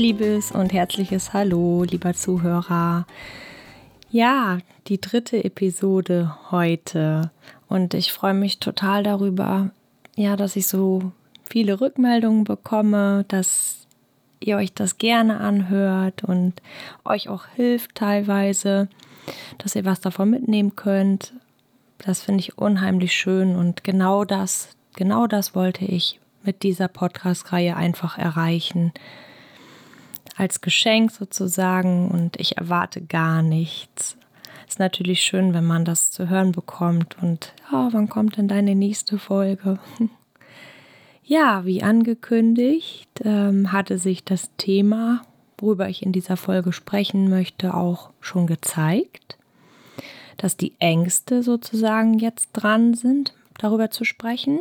liebes 0.00 0.50
und 0.50 0.72
herzliches 0.72 1.34
Hallo, 1.34 1.84
lieber 1.84 2.14
Zuhörer. 2.14 3.06
Ja, 4.10 4.56
die 4.86 4.98
dritte 4.98 5.44
Episode 5.44 6.34
heute 6.50 7.30
und 7.68 7.92
ich 7.92 8.10
freue 8.10 8.32
mich 8.32 8.60
total 8.60 9.02
darüber, 9.02 9.72
ja, 10.16 10.36
dass 10.36 10.56
ich 10.56 10.68
so 10.68 11.12
viele 11.44 11.82
Rückmeldungen 11.82 12.44
bekomme, 12.44 13.26
dass 13.28 13.86
ihr 14.42 14.56
euch 14.56 14.72
das 14.72 14.96
gerne 14.96 15.38
anhört 15.38 16.24
und 16.24 16.54
euch 17.04 17.28
auch 17.28 17.44
hilft 17.54 17.96
teilweise, 17.96 18.88
dass 19.58 19.76
ihr 19.76 19.84
was 19.84 20.00
davon 20.00 20.30
mitnehmen 20.30 20.76
könnt. 20.76 21.34
Das 21.98 22.22
finde 22.22 22.40
ich 22.40 22.56
unheimlich 22.56 23.12
schön 23.12 23.54
und 23.54 23.84
genau 23.84 24.24
das, 24.24 24.70
genau 24.96 25.26
das 25.26 25.54
wollte 25.54 25.84
ich 25.84 26.20
mit 26.42 26.62
dieser 26.62 26.88
Podcast-Reihe 26.88 27.76
einfach 27.76 28.16
erreichen. 28.16 28.94
Als 30.40 30.62
Geschenk 30.62 31.10
sozusagen 31.10 32.10
und 32.10 32.40
ich 32.40 32.56
erwarte 32.56 33.02
gar 33.02 33.42
nichts. 33.42 34.16
Ist 34.66 34.78
natürlich 34.78 35.20
schön, 35.20 35.52
wenn 35.52 35.66
man 35.66 35.84
das 35.84 36.10
zu 36.10 36.30
hören 36.30 36.52
bekommt 36.52 37.18
und 37.20 37.52
ja, 37.70 37.90
wann 37.92 38.08
kommt 38.08 38.38
denn 38.38 38.48
deine 38.48 38.74
nächste 38.74 39.18
Folge? 39.18 39.78
Ja, 41.22 41.64
wie 41.64 41.80
angekündigt, 41.80 43.08
ähm, 43.22 43.70
hatte 43.70 43.98
sich 43.98 44.24
das 44.24 44.50
Thema, 44.56 45.22
worüber 45.58 45.88
ich 45.88 46.02
in 46.02 46.10
dieser 46.10 46.36
Folge 46.36 46.72
sprechen 46.72 47.30
möchte, 47.30 47.74
auch 47.74 48.10
schon 48.20 48.48
gezeigt, 48.48 49.38
dass 50.38 50.56
die 50.56 50.72
Ängste 50.80 51.44
sozusagen 51.44 52.18
jetzt 52.18 52.48
dran 52.52 52.94
sind, 52.94 53.32
darüber 53.58 53.92
zu 53.92 54.04
sprechen. 54.04 54.58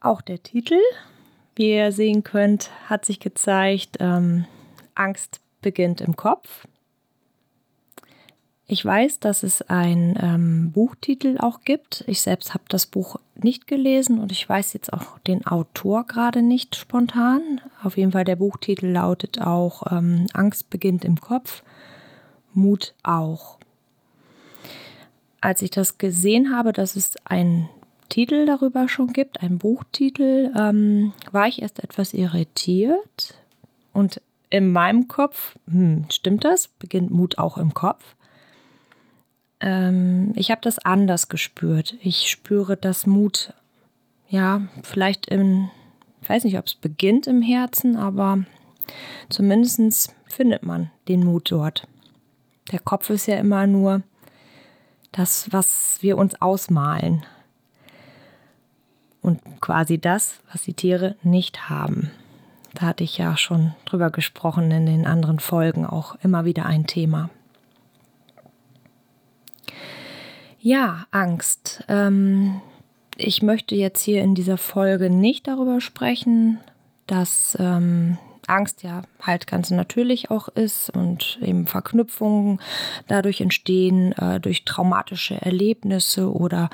Auch 0.00 0.22
der 0.22 0.42
Titel, 0.42 0.78
wie 1.60 1.74
ihr 1.74 1.92
sehen 1.92 2.24
könnt, 2.24 2.70
hat 2.86 3.04
sich 3.04 3.20
gezeigt, 3.20 3.98
ähm, 4.00 4.46
Angst 4.94 5.40
beginnt 5.60 6.00
im 6.00 6.16
Kopf. 6.16 6.66
Ich 8.66 8.82
weiß, 8.82 9.20
dass 9.20 9.42
es 9.42 9.60
einen 9.60 10.18
ähm, 10.18 10.72
Buchtitel 10.72 11.36
auch 11.38 11.60
gibt. 11.60 12.02
Ich 12.06 12.22
selbst 12.22 12.54
habe 12.54 12.64
das 12.68 12.86
Buch 12.86 13.16
nicht 13.34 13.66
gelesen 13.66 14.20
und 14.20 14.32
ich 14.32 14.48
weiß 14.48 14.72
jetzt 14.72 14.90
auch 14.90 15.18
den 15.18 15.46
Autor 15.46 16.06
gerade 16.06 16.40
nicht 16.40 16.76
spontan. 16.76 17.60
Auf 17.82 17.98
jeden 17.98 18.12
Fall 18.12 18.24
der 18.24 18.36
Buchtitel 18.36 18.86
lautet 18.86 19.42
auch 19.42 19.92
ähm, 19.92 20.28
Angst 20.32 20.70
beginnt 20.70 21.04
im 21.04 21.20
Kopf, 21.20 21.62
Mut 22.54 22.94
auch. 23.02 23.58
Als 25.42 25.60
ich 25.60 25.70
das 25.70 25.98
gesehen 25.98 26.56
habe, 26.56 26.72
dass 26.72 26.96
es 26.96 27.16
ein 27.26 27.68
Titel 28.10 28.44
darüber 28.44 28.88
schon 28.88 29.14
gibt, 29.14 29.42
einen 29.42 29.56
Buchtitel, 29.56 30.52
ähm, 30.54 31.14
war 31.30 31.48
ich 31.48 31.62
erst 31.62 31.82
etwas 31.82 32.12
irritiert. 32.12 33.34
Und 33.94 34.20
in 34.50 34.70
meinem 34.72 35.08
Kopf, 35.08 35.56
hm, 35.66 36.04
stimmt 36.10 36.44
das? 36.44 36.68
Beginnt 36.68 37.10
Mut 37.10 37.38
auch 37.38 37.56
im 37.56 37.72
Kopf? 37.72 38.16
Ähm, 39.60 40.32
ich 40.36 40.50
habe 40.50 40.60
das 40.60 40.78
anders 40.78 41.28
gespürt. 41.28 41.96
Ich 42.02 42.28
spüre, 42.30 42.76
dass 42.76 43.06
Mut, 43.06 43.54
ja, 44.28 44.62
vielleicht 44.82 45.26
im, 45.26 45.70
ich 46.20 46.28
weiß 46.28 46.44
nicht, 46.44 46.58
ob 46.58 46.66
es 46.66 46.74
beginnt 46.74 47.26
im 47.26 47.40
Herzen, 47.40 47.96
aber 47.96 48.44
zumindest 49.28 50.14
findet 50.26 50.64
man 50.64 50.90
den 51.08 51.24
Mut 51.24 51.50
dort. 51.50 51.86
Der 52.72 52.80
Kopf 52.80 53.08
ist 53.10 53.26
ja 53.26 53.36
immer 53.36 53.66
nur 53.66 54.02
das, 55.12 55.52
was 55.52 55.98
wir 56.00 56.18
uns 56.18 56.40
ausmalen 56.40 57.24
und 59.22 59.40
quasi 59.60 59.98
das, 59.98 60.40
was 60.52 60.62
die 60.62 60.74
Tiere 60.74 61.16
nicht 61.22 61.68
haben. 61.68 62.10
Da 62.74 62.86
hatte 62.86 63.04
ich 63.04 63.18
ja 63.18 63.36
schon 63.36 63.74
drüber 63.84 64.10
gesprochen 64.10 64.70
in 64.70 64.86
den 64.86 65.06
anderen 65.06 65.40
Folgen, 65.40 65.84
auch 65.84 66.16
immer 66.22 66.44
wieder 66.44 66.66
ein 66.66 66.86
Thema. 66.86 67.30
Ja, 70.60 71.06
Angst. 71.10 71.84
Ähm, 71.88 72.60
ich 73.16 73.42
möchte 73.42 73.74
jetzt 73.74 74.02
hier 74.02 74.22
in 74.22 74.34
dieser 74.34 74.58
Folge 74.58 75.10
nicht 75.10 75.46
darüber 75.46 75.80
sprechen, 75.80 76.58
dass 77.06 77.56
ähm, 77.58 78.18
Angst 78.46 78.82
ja 78.82 79.02
halt 79.22 79.46
ganz 79.46 79.70
natürlich 79.70 80.30
auch 80.30 80.48
ist 80.48 80.90
und 80.90 81.38
eben 81.42 81.66
Verknüpfungen 81.66 82.60
dadurch 83.08 83.40
entstehen, 83.40 84.12
äh, 84.12 84.40
durch 84.40 84.64
traumatische 84.64 85.40
Erlebnisse 85.40 86.32
oder 86.32 86.68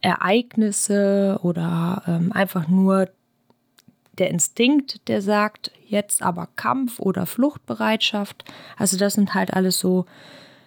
Ereignisse 0.00 1.38
oder 1.42 2.02
ähm, 2.06 2.32
einfach 2.32 2.68
nur 2.68 3.08
der 4.18 4.30
Instinkt, 4.30 5.08
der 5.08 5.22
sagt, 5.22 5.70
jetzt 5.86 6.22
aber 6.22 6.48
Kampf 6.56 6.98
oder 6.98 7.26
Fluchtbereitschaft. 7.26 8.44
Also 8.76 8.96
das 8.96 9.14
sind 9.14 9.34
halt 9.34 9.54
alles 9.54 9.78
so 9.78 10.06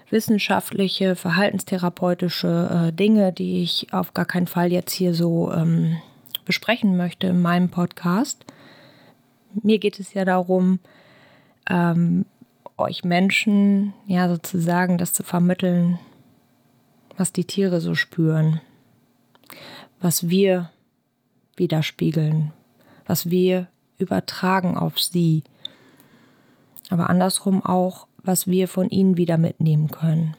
wissenschaftliche, 0.09 1.15
verhaltenstherapeutische 1.15 2.87
äh, 2.89 2.93
Dinge, 2.93 3.31
die 3.31 3.63
ich 3.63 3.93
auf 3.93 4.13
gar 4.13 4.25
keinen 4.25 4.47
Fall 4.47 4.71
jetzt 4.71 4.91
hier 4.93 5.13
so 5.13 5.51
ähm, 5.51 5.97
besprechen 6.45 6.97
möchte 6.97 7.27
in 7.27 7.41
meinem 7.41 7.69
Podcast. 7.69 8.45
Mir 9.63 9.79
geht 9.79 9.99
es 9.99 10.13
ja 10.13 10.25
darum, 10.25 10.79
ähm, 11.69 12.25
euch 12.77 13.03
Menschen 13.03 13.93
ja 14.07 14.27
sozusagen 14.27 14.97
das 14.97 15.13
zu 15.13 15.23
vermitteln, 15.23 15.99
was 17.17 17.31
die 17.31 17.45
Tiere 17.45 17.79
so 17.79 17.95
spüren 17.95 18.59
was 19.99 20.29
wir 20.29 20.69
widerspiegeln, 21.55 22.53
was 23.05 23.29
wir 23.29 23.67
übertragen 23.97 24.77
auf 24.77 24.99
sie, 24.99 25.43
aber 26.89 27.09
andersrum 27.09 27.63
auch, 27.63 28.07
was 28.23 28.47
wir 28.47 28.67
von 28.67 28.89
ihnen 28.89 29.17
wieder 29.17 29.37
mitnehmen 29.37 29.89
können. 29.89 30.35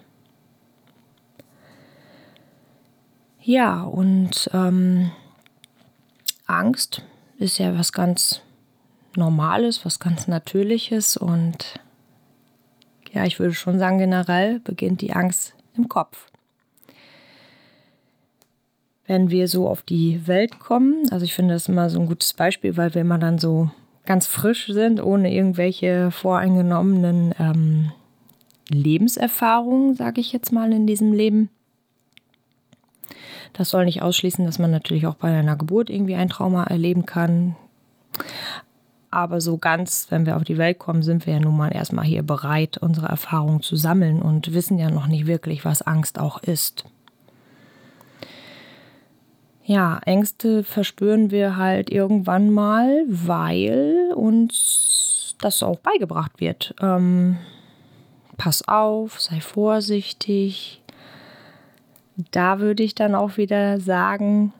Ja, 3.40 3.82
und 3.82 4.50
ähm, 4.52 5.10
Angst 6.46 7.02
ist 7.38 7.58
ja 7.58 7.76
was 7.76 7.92
ganz 7.92 8.40
Normales, 9.16 9.84
was 9.84 9.98
ganz 9.98 10.26
Natürliches 10.26 11.16
und 11.16 11.80
ja, 13.12 13.24
ich 13.24 13.38
würde 13.38 13.54
schon 13.54 13.78
sagen, 13.78 13.98
generell 13.98 14.60
beginnt 14.60 15.02
die 15.02 15.12
Angst 15.12 15.54
im 15.76 15.88
Kopf 15.88 16.31
wenn 19.06 19.30
wir 19.30 19.48
so 19.48 19.68
auf 19.68 19.82
die 19.82 20.26
Welt 20.26 20.58
kommen. 20.60 21.08
Also 21.10 21.24
ich 21.24 21.34
finde 21.34 21.54
das 21.54 21.68
immer 21.68 21.90
so 21.90 22.00
ein 22.00 22.06
gutes 22.06 22.34
Beispiel, 22.34 22.76
weil 22.76 22.94
wir 22.94 23.02
immer 23.02 23.18
dann 23.18 23.38
so 23.38 23.70
ganz 24.06 24.26
frisch 24.26 24.66
sind, 24.68 25.02
ohne 25.02 25.32
irgendwelche 25.32 26.10
voreingenommenen 26.10 27.34
ähm, 27.38 27.92
Lebenserfahrungen, 28.68 29.94
sage 29.94 30.20
ich 30.20 30.32
jetzt 30.32 30.52
mal, 30.52 30.72
in 30.72 30.86
diesem 30.86 31.12
Leben. 31.12 31.50
Das 33.52 33.70
soll 33.70 33.84
nicht 33.84 34.02
ausschließen, 34.02 34.46
dass 34.46 34.58
man 34.58 34.70
natürlich 34.70 35.06
auch 35.06 35.16
bei 35.16 35.36
einer 35.36 35.56
Geburt 35.56 35.90
irgendwie 35.90 36.14
ein 36.14 36.28
Trauma 36.28 36.64
erleben 36.64 37.04
kann. 37.04 37.54
Aber 39.10 39.42
so 39.42 39.58
ganz, 39.58 40.06
wenn 40.08 40.24
wir 40.24 40.36
auf 40.36 40.44
die 40.44 40.56
Welt 40.56 40.78
kommen, 40.78 41.02
sind 41.02 41.26
wir 41.26 41.34
ja 41.34 41.40
nun 41.40 41.56
mal 41.56 41.68
erstmal 41.68 42.06
hier 42.06 42.22
bereit, 42.22 42.78
unsere 42.78 43.08
Erfahrungen 43.08 43.60
zu 43.60 43.76
sammeln 43.76 44.22
und 44.22 44.54
wissen 44.54 44.78
ja 44.78 44.90
noch 44.90 45.06
nicht 45.06 45.26
wirklich, 45.26 45.66
was 45.66 45.82
Angst 45.82 46.18
auch 46.18 46.42
ist 46.42 46.86
ja, 49.64 50.00
Ängste 50.04 50.64
verspüren 50.64 51.30
wir 51.30 51.56
halt 51.56 51.90
irgendwann 51.90 52.50
mal, 52.50 53.04
weil 53.06 54.12
uns 54.14 55.36
das 55.40 55.62
auch 55.62 55.78
beigebracht 55.78 56.40
wird. 56.40 56.74
Ähm, 56.80 57.38
pass 58.36 58.66
auf, 58.66 59.20
sei 59.20 59.40
vorsichtig. 59.40 60.82
Da 62.30 62.58
würde 62.58 62.82
ich 62.82 62.94
dann 62.94 63.14
auch 63.14 63.36
wieder 63.36 63.80
sagen, 63.80 64.52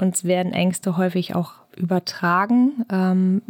uns 0.00 0.24
werden 0.24 0.52
Ängste 0.52 0.96
häufig 0.96 1.34
auch 1.34 1.52
übertragen 1.76 2.84
ähm, 2.90 3.42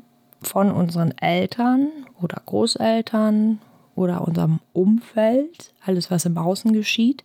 von 0.43 0.71
unseren 0.71 1.17
Eltern 1.19 1.89
oder 2.21 2.41
Großeltern 2.45 3.61
oder 3.95 4.27
unserem 4.27 4.61
Umfeld, 4.73 5.73
alles 5.85 6.11
was 6.11 6.25
im 6.25 6.37
Außen 6.39 6.73
geschieht, 6.73 7.25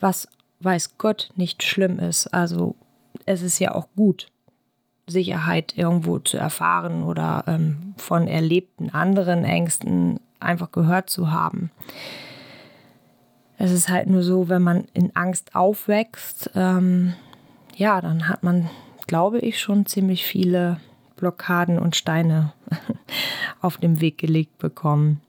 was 0.00 0.28
weiß 0.62 0.98
Gott 0.98 1.30
nicht 1.36 1.62
schlimm 1.62 1.98
ist. 1.98 2.28
Also 2.28 2.76
es 3.26 3.42
ist 3.42 3.58
ja 3.58 3.74
auch 3.74 3.88
gut, 3.96 4.28
Sicherheit 5.06 5.76
irgendwo 5.76 6.18
zu 6.18 6.36
erfahren 6.36 7.02
oder 7.02 7.44
ähm, 7.46 7.94
von 7.96 8.28
erlebten 8.28 8.90
anderen 8.90 9.44
Ängsten 9.44 10.20
einfach 10.40 10.72
gehört 10.72 11.10
zu 11.10 11.30
haben. 11.30 11.70
Es 13.58 13.70
ist 13.70 13.88
halt 13.88 14.08
nur 14.08 14.22
so, 14.22 14.48
wenn 14.48 14.62
man 14.62 14.86
in 14.92 15.14
Angst 15.14 15.54
aufwächst, 15.54 16.50
ähm, 16.54 17.14
ja, 17.76 18.00
dann 18.00 18.28
hat 18.28 18.42
man, 18.42 18.68
glaube 19.06 19.38
ich, 19.38 19.60
schon 19.60 19.86
ziemlich 19.86 20.24
viele 20.24 20.80
Blockaden 21.16 21.78
und 21.78 21.94
Steine 21.94 22.52
auf 23.60 23.76
dem 23.76 24.00
Weg 24.00 24.18
gelegt 24.18 24.58
bekommen. 24.58 25.20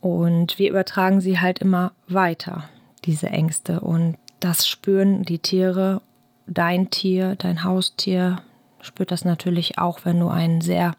Und 0.00 0.58
wir 0.58 0.70
übertragen 0.70 1.20
sie 1.20 1.40
halt 1.40 1.58
immer 1.58 1.92
weiter 2.06 2.68
diese 3.08 3.28
Ängste. 3.30 3.80
Und 3.80 4.16
das 4.38 4.68
spüren 4.68 5.24
die 5.24 5.40
Tiere, 5.40 6.02
dein 6.46 6.90
Tier, 6.90 7.34
dein 7.34 7.64
Haustier, 7.64 8.42
spürt 8.80 9.10
das 9.10 9.24
natürlich 9.24 9.78
auch, 9.78 10.04
wenn 10.04 10.20
du 10.20 10.28
ein 10.28 10.60
sehr 10.60 10.94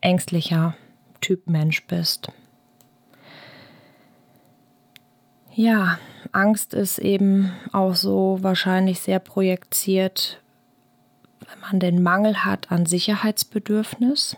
ängstlicher 0.00 0.74
Typ 1.20 1.46
Mensch 1.48 1.86
bist. 1.86 2.28
Ja, 5.54 5.98
Angst 6.32 6.72
ist 6.72 6.98
eben 6.98 7.52
auch 7.72 7.94
so 7.94 8.38
wahrscheinlich 8.40 9.00
sehr 9.00 9.18
projektiert, 9.18 10.40
wenn 11.40 11.60
man 11.60 11.80
den 11.80 12.02
Mangel 12.02 12.44
hat 12.44 12.72
an 12.72 12.86
Sicherheitsbedürfnis. 12.86 14.36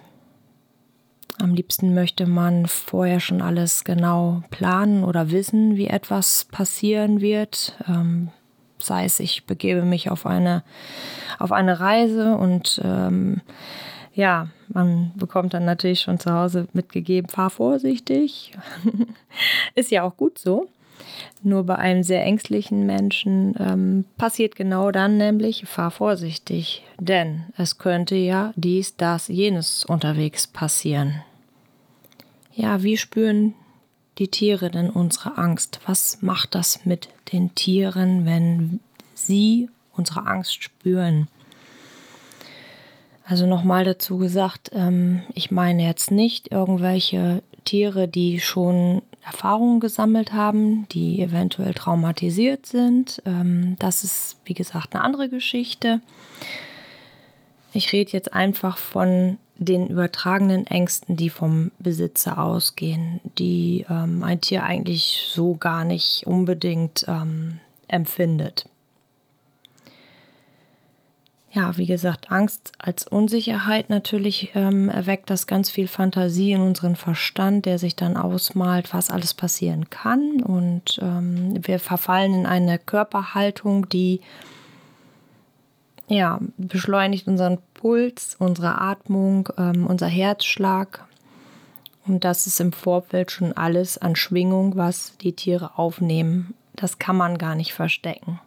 Am 1.40 1.54
liebsten 1.54 1.94
möchte 1.94 2.26
man 2.26 2.66
vorher 2.66 3.18
schon 3.20 3.42
alles 3.42 3.84
genau 3.84 4.42
planen 4.50 5.02
oder 5.02 5.30
wissen, 5.30 5.76
wie 5.76 5.88
etwas 5.88 6.46
passieren 6.50 7.20
wird. 7.20 7.76
Ähm, 7.88 8.30
sei 8.78 9.04
es, 9.04 9.18
ich 9.18 9.44
begebe 9.44 9.82
mich 9.82 10.10
auf 10.10 10.26
eine, 10.26 10.62
auf 11.38 11.50
eine 11.50 11.80
Reise 11.80 12.36
und 12.36 12.80
ähm, 12.84 13.40
ja, 14.14 14.48
man 14.68 15.12
bekommt 15.16 15.54
dann 15.54 15.64
natürlich 15.64 16.02
schon 16.02 16.20
zu 16.20 16.32
Hause 16.32 16.68
mitgegeben, 16.72 17.28
fahr 17.28 17.50
vorsichtig. 17.50 18.52
Ist 19.74 19.90
ja 19.90 20.04
auch 20.04 20.16
gut 20.16 20.38
so. 20.38 20.68
Nur 21.46 21.64
bei 21.64 21.76
einem 21.76 22.02
sehr 22.02 22.24
ängstlichen 22.24 22.86
Menschen 22.86 23.54
ähm, 23.60 24.06
passiert 24.16 24.56
genau 24.56 24.90
dann 24.90 25.18
nämlich, 25.18 25.66
fahr 25.66 25.90
vorsichtig, 25.90 26.82
denn 26.98 27.44
es 27.58 27.76
könnte 27.76 28.16
ja 28.16 28.54
dies, 28.56 28.96
das, 28.96 29.28
jenes 29.28 29.84
unterwegs 29.84 30.46
passieren. 30.46 31.22
Ja, 32.54 32.82
wie 32.82 32.96
spüren 32.96 33.52
die 34.16 34.28
Tiere 34.28 34.70
denn 34.70 34.88
unsere 34.88 35.36
Angst? 35.36 35.80
Was 35.84 36.22
macht 36.22 36.54
das 36.54 36.86
mit 36.86 37.10
den 37.30 37.54
Tieren, 37.54 38.24
wenn 38.24 38.80
sie 39.12 39.68
unsere 39.92 40.26
Angst 40.26 40.62
spüren? 40.62 41.28
Also 43.26 43.44
nochmal 43.44 43.84
dazu 43.84 44.16
gesagt, 44.16 44.70
ähm, 44.72 45.20
ich 45.34 45.50
meine 45.50 45.84
jetzt 45.84 46.10
nicht 46.10 46.52
irgendwelche 46.52 47.42
Tiere, 47.66 48.08
die 48.08 48.40
schon 48.40 49.02
Erfahrungen 49.24 49.80
gesammelt 49.80 50.32
haben, 50.32 50.86
die 50.88 51.20
eventuell 51.20 51.74
traumatisiert 51.74 52.66
sind. 52.66 53.22
Ähm, 53.24 53.76
das 53.78 54.04
ist, 54.04 54.36
wie 54.44 54.54
gesagt, 54.54 54.94
eine 54.94 55.04
andere 55.04 55.28
Geschichte. 55.28 56.00
Ich 57.72 57.92
rede 57.92 58.12
jetzt 58.12 58.32
einfach 58.32 58.76
von 58.76 59.38
den 59.56 59.88
übertragenen 59.88 60.66
Ängsten, 60.66 61.16
die 61.16 61.30
vom 61.30 61.70
Besitzer 61.78 62.38
ausgehen, 62.38 63.20
die 63.38 63.86
ähm, 63.88 64.22
ein 64.22 64.40
Tier 64.40 64.64
eigentlich 64.64 65.26
so 65.28 65.54
gar 65.54 65.84
nicht 65.84 66.26
unbedingt 66.26 67.04
ähm, 67.08 67.60
empfindet 67.88 68.66
ja, 71.54 71.76
wie 71.76 71.86
gesagt, 71.86 72.32
Angst 72.32 72.72
als 72.78 73.06
Unsicherheit 73.06 73.88
natürlich 73.88 74.50
ähm, 74.56 74.88
erweckt 74.88 75.30
das 75.30 75.46
ganz 75.46 75.70
viel 75.70 75.86
Fantasie 75.86 76.50
in 76.52 76.60
unseren 76.60 76.96
Verstand, 76.96 77.64
der 77.64 77.78
sich 77.78 77.94
dann 77.94 78.16
ausmalt, 78.16 78.92
was 78.92 79.08
alles 79.08 79.34
passieren 79.34 79.88
kann. 79.88 80.42
Und 80.42 80.98
ähm, 81.00 81.54
wir 81.64 81.78
verfallen 81.78 82.34
in 82.34 82.46
eine 82.46 82.80
Körperhaltung, 82.80 83.88
die 83.88 84.20
ja, 86.08 86.40
beschleunigt 86.56 87.28
unseren 87.28 87.58
Puls, 87.72 88.34
unsere 88.40 88.80
Atmung, 88.80 89.48
ähm, 89.56 89.86
unser 89.86 90.08
Herzschlag. 90.08 91.04
Und 92.04 92.24
das 92.24 92.48
ist 92.48 92.60
im 92.60 92.72
Vorfeld 92.72 93.30
schon 93.30 93.52
alles 93.52 93.96
an 93.96 94.16
Schwingung, 94.16 94.76
was 94.76 95.16
die 95.18 95.34
Tiere 95.34 95.78
aufnehmen. 95.78 96.54
Das 96.74 96.98
kann 96.98 97.16
man 97.16 97.38
gar 97.38 97.54
nicht 97.54 97.72
verstecken. 97.72 98.40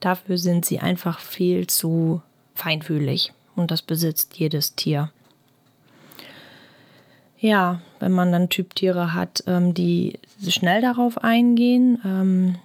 Dafür 0.00 0.38
sind 0.38 0.64
sie 0.64 0.80
einfach 0.80 1.20
viel 1.20 1.66
zu 1.66 2.22
feinfühlig 2.54 3.32
und 3.56 3.70
das 3.70 3.82
besitzt 3.82 4.38
jedes 4.38 4.74
Tier. 4.74 5.10
Ja, 7.38 7.80
wenn 8.00 8.12
man 8.12 8.32
dann 8.32 8.50
Typtiere 8.50 9.14
hat, 9.14 9.44
ähm, 9.46 9.72
die 9.72 10.18
schnell 10.46 10.82
darauf 10.82 11.24
eingehen, 11.24 11.98
ähm, 12.04 12.56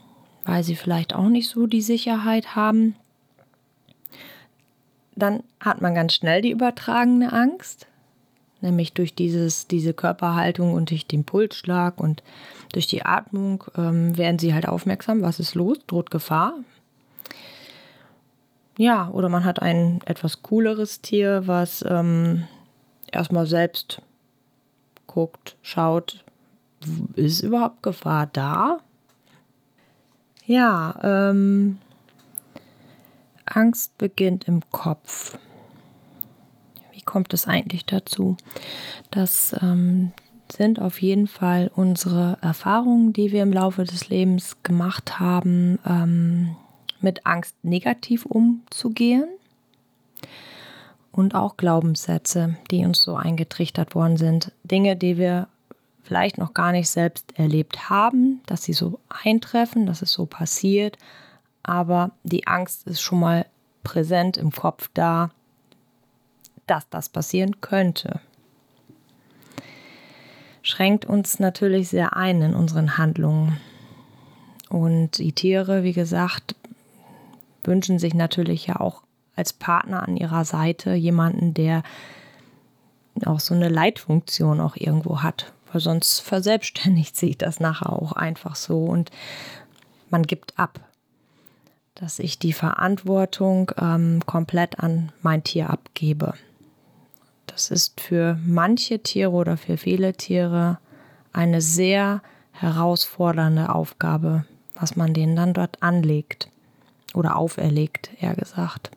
weil 0.43 0.63
sie 0.63 0.75
vielleicht 0.75 1.15
auch 1.15 1.29
nicht 1.29 1.49
so 1.49 1.65
die 1.65 1.81
Sicherheit 1.81 2.55
haben, 2.55 2.95
dann 5.15 5.43
hat 5.61 5.81
man 5.81 5.95
ganz 5.95 6.13
schnell 6.13 6.41
die 6.41 6.51
übertragene 6.51 7.31
Angst, 7.31 7.87
nämlich 8.59 8.91
durch 8.91 9.15
dieses, 9.15 9.67
diese 9.67 9.93
Körperhaltung 9.93 10.73
und 10.73 10.89
durch 10.89 11.07
den 11.07 11.23
Pulsschlag 11.23 11.99
und 11.99 12.21
durch 12.73 12.87
die 12.87 13.03
Atmung 13.05 13.63
ähm, 13.77 14.17
werden 14.17 14.39
sie 14.39 14.53
halt 14.53 14.67
aufmerksam, 14.67 15.21
was 15.21 15.39
ist 15.39 15.55
los, 15.55 15.77
droht 15.87 16.11
Gefahr, 16.11 16.53
ja, 18.77 19.09
oder 19.09 19.29
man 19.29 19.45
hat 19.45 19.61
ein 19.61 20.01
etwas 20.05 20.41
cooleres 20.41 21.01
Tier, 21.01 21.47
was 21.47 21.83
ähm, 21.87 22.47
erstmal 23.11 23.45
selbst 23.45 24.01
guckt, 25.07 25.55
schaut, 25.61 26.23
ist 27.15 27.41
überhaupt 27.41 27.83
Gefahr 27.83 28.27
da? 28.27 28.79
Ja, 30.45 30.99
ähm, 31.03 31.79
Angst 33.45 33.97
beginnt 33.97 34.47
im 34.47 34.61
Kopf. 34.71 35.37
Wie 36.91 37.01
kommt 37.01 37.33
es 37.33 37.47
eigentlich 37.47 37.85
dazu? 37.85 38.37
Das 39.09 39.55
ähm, 39.61 40.11
sind 40.51 40.79
auf 40.79 41.01
jeden 41.01 41.27
Fall 41.27 41.71
unsere 41.73 42.37
Erfahrungen, 42.41 43.13
die 43.13 43.31
wir 43.31 43.43
im 43.43 43.53
Laufe 43.53 43.85
des 43.85 44.09
Lebens 44.09 44.57
gemacht 44.63 45.19
haben. 45.19 45.79
Ähm, 45.85 46.55
mit 47.05 47.25
Angst 47.25 47.55
negativ 47.63 48.25
umzugehen 48.25 49.27
und 51.11 51.35
auch 51.35 51.55
Glaubenssätze, 51.55 52.57
die 52.71 52.83
uns 52.83 53.03
so 53.03 53.15
eingetrichtert 53.15 53.93
worden 53.93 54.17
sind. 54.17 54.51
Dinge, 54.63 54.95
die 54.95 55.17
wir 55.17 55.47
vielleicht 56.01 56.39
noch 56.39 56.55
gar 56.55 56.71
nicht 56.71 56.89
selbst 56.89 57.37
erlebt 57.37 57.89
haben, 57.89 58.41
dass 58.47 58.63
sie 58.63 58.73
so 58.73 58.99
eintreffen, 59.23 59.85
dass 59.85 60.01
es 60.01 60.11
so 60.11 60.25
passiert, 60.25 60.97
aber 61.61 62.11
die 62.23 62.47
Angst 62.47 62.87
ist 62.87 63.01
schon 63.01 63.19
mal 63.19 63.45
präsent 63.83 64.35
im 64.37 64.51
Kopf 64.51 64.89
da, 64.95 65.29
dass 66.65 66.89
das 66.89 67.09
passieren 67.09 67.61
könnte. 67.61 68.19
Schränkt 70.63 71.05
uns 71.05 71.39
natürlich 71.39 71.89
sehr 71.89 72.17
ein 72.17 72.41
in 72.41 72.55
unseren 72.55 72.97
Handlungen. 72.97 73.59
Und 74.69 75.19
die 75.19 75.31
Tiere, 75.31 75.83
wie 75.83 75.93
gesagt, 75.93 76.55
wünschen 77.67 77.99
sich 77.99 78.13
natürlich 78.13 78.67
ja 78.67 78.79
auch 78.79 79.03
als 79.35 79.53
Partner 79.53 80.03
an 80.03 80.17
ihrer 80.17 80.45
Seite 80.45 80.93
jemanden, 80.93 81.53
der 81.53 81.83
auch 83.25 83.39
so 83.39 83.53
eine 83.53 83.69
Leitfunktion 83.69 84.59
auch 84.59 84.75
irgendwo 84.75 85.21
hat, 85.21 85.53
weil 85.71 85.81
sonst 85.81 86.19
verselbstständigt 86.19 87.15
sich 87.17 87.37
das 87.37 87.59
nachher 87.59 87.91
auch 87.91 88.13
einfach 88.13 88.55
so 88.55 88.85
und 88.85 89.11
man 90.09 90.23
gibt 90.23 90.57
ab, 90.59 90.79
dass 91.95 92.19
ich 92.19 92.39
die 92.39 92.53
Verantwortung 92.53 93.71
ähm, 93.77 94.21
komplett 94.25 94.79
an 94.79 95.11
mein 95.21 95.43
Tier 95.43 95.69
abgebe. 95.69 96.33
Das 97.47 97.71
ist 97.71 98.01
für 98.01 98.37
manche 98.45 98.99
Tiere 98.99 99.31
oder 99.31 99.55
für 99.55 99.77
viele 99.77 100.13
Tiere 100.13 100.77
eine 101.31 101.61
sehr 101.61 102.21
herausfordernde 102.51 103.73
Aufgabe, 103.73 104.45
was 104.75 104.95
man 104.95 105.13
denen 105.13 105.35
dann 105.35 105.53
dort 105.53 105.81
anlegt 105.81 106.49
oder 107.15 107.35
auferlegt, 107.35 108.11
eher 108.19 108.35
gesagt. 108.35 108.91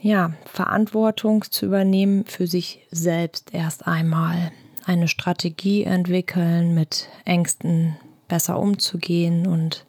Ja, 0.00 0.32
Verantwortung 0.44 1.44
zu 1.50 1.66
übernehmen 1.66 2.26
für 2.26 2.46
sich 2.46 2.86
selbst 2.90 3.52
erst 3.52 3.86
einmal. 3.86 4.52
Eine 4.84 5.08
Strategie 5.08 5.82
entwickeln, 5.82 6.74
mit 6.74 7.08
Ängsten 7.24 7.96
besser 8.28 8.58
umzugehen 8.58 9.46
und 9.46 9.84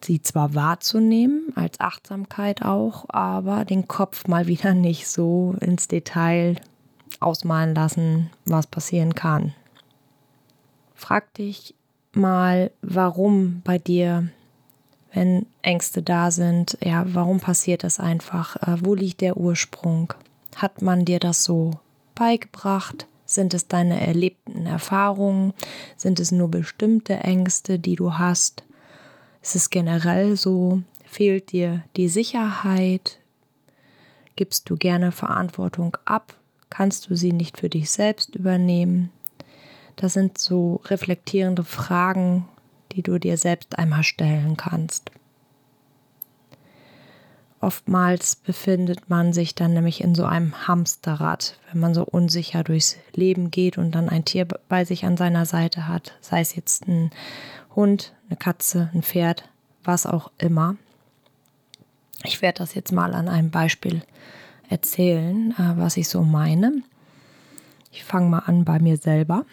sie 0.00 0.22
zwar 0.22 0.54
wahrzunehmen, 0.54 1.52
als 1.56 1.80
Achtsamkeit 1.80 2.62
auch, 2.62 3.06
aber 3.08 3.64
den 3.64 3.88
Kopf 3.88 4.28
mal 4.28 4.46
wieder 4.46 4.74
nicht 4.74 5.08
so 5.08 5.56
ins 5.60 5.88
Detail 5.88 6.56
ausmalen 7.20 7.74
lassen, 7.74 8.30
was 8.44 8.66
passieren 8.66 9.14
kann. 9.14 9.54
Frag 10.94 11.32
dich, 11.34 11.74
mal, 12.18 12.70
warum 12.82 13.62
bei 13.64 13.78
dir, 13.78 14.28
wenn 15.12 15.46
Ängste 15.62 16.02
da 16.02 16.30
sind, 16.30 16.76
ja, 16.82 17.04
warum 17.06 17.40
passiert 17.40 17.84
das 17.84 17.98
einfach? 18.00 18.56
Äh, 18.56 18.84
wo 18.84 18.94
liegt 18.94 19.20
der 19.20 19.36
Ursprung? 19.36 20.12
Hat 20.56 20.82
man 20.82 21.04
dir 21.04 21.20
das 21.20 21.44
so 21.44 21.78
beigebracht? 22.14 23.06
Sind 23.24 23.54
es 23.54 23.68
deine 23.68 24.00
erlebten 24.00 24.66
Erfahrungen? 24.66 25.52
Sind 25.96 26.18
es 26.18 26.32
nur 26.32 26.50
bestimmte 26.50 27.14
Ängste, 27.14 27.78
die 27.78 27.94
du 27.94 28.14
hast? 28.14 28.64
Ist 29.42 29.54
es 29.54 29.70
generell 29.70 30.36
so? 30.36 30.82
Fehlt 31.04 31.52
dir 31.52 31.84
die 31.96 32.08
Sicherheit? 32.08 33.18
Gibst 34.36 34.68
du 34.68 34.76
gerne 34.76 35.12
Verantwortung 35.12 35.96
ab? 36.04 36.34
Kannst 36.70 37.08
du 37.08 37.16
sie 37.16 37.32
nicht 37.32 37.58
für 37.58 37.68
dich 37.68 37.90
selbst 37.90 38.34
übernehmen? 38.34 39.10
Das 39.98 40.12
sind 40.12 40.38
so 40.38 40.80
reflektierende 40.84 41.64
Fragen, 41.64 42.48
die 42.92 43.02
du 43.02 43.18
dir 43.18 43.36
selbst 43.36 43.78
einmal 43.78 44.04
stellen 44.04 44.56
kannst. 44.56 45.10
oftmals 47.60 48.36
befindet 48.36 49.10
man 49.10 49.32
sich 49.32 49.56
dann 49.56 49.74
nämlich 49.74 50.00
in 50.00 50.14
so 50.14 50.24
einem 50.24 50.68
Hamsterrad, 50.68 51.58
wenn 51.72 51.80
man 51.80 51.92
so 51.92 52.04
unsicher 52.04 52.62
durchs 52.62 52.96
Leben 53.12 53.50
geht 53.50 53.76
und 53.76 53.90
dann 53.90 54.08
ein 54.08 54.24
Tier 54.24 54.46
bei 54.68 54.84
sich 54.84 55.04
an 55.04 55.16
seiner 55.16 55.44
Seite 55.44 55.88
hat, 55.88 56.16
sei 56.20 56.40
es 56.40 56.54
jetzt 56.54 56.86
ein 56.86 57.10
Hund, 57.74 58.14
eine 58.28 58.36
Katze, 58.36 58.90
ein 58.94 59.02
Pferd, 59.02 59.48
was 59.82 60.06
auch 60.06 60.30
immer. 60.38 60.76
Ich 62.22 62.40
werde 62.40 62.58
das 62.58 62.74
jetzt 62.74 62.92
mal 62.92 63.12
an 63.12 63.28
einem 63.28 63.50
Beispiel 63.50 64.02
erzählen, 64.68 65.50
äh, 65.58 65.76
was 65.76 65.96
ich 65.96 66.08
so 66.08 66.22
meine. 66.22 66.82
Ich 67.90 68.04
fange 68.04 68.28
mal 68.28 68.40
an 68.40 68.64
bei 68.64 68.78
mir 68.78 68.96
selber. 68.96 69.44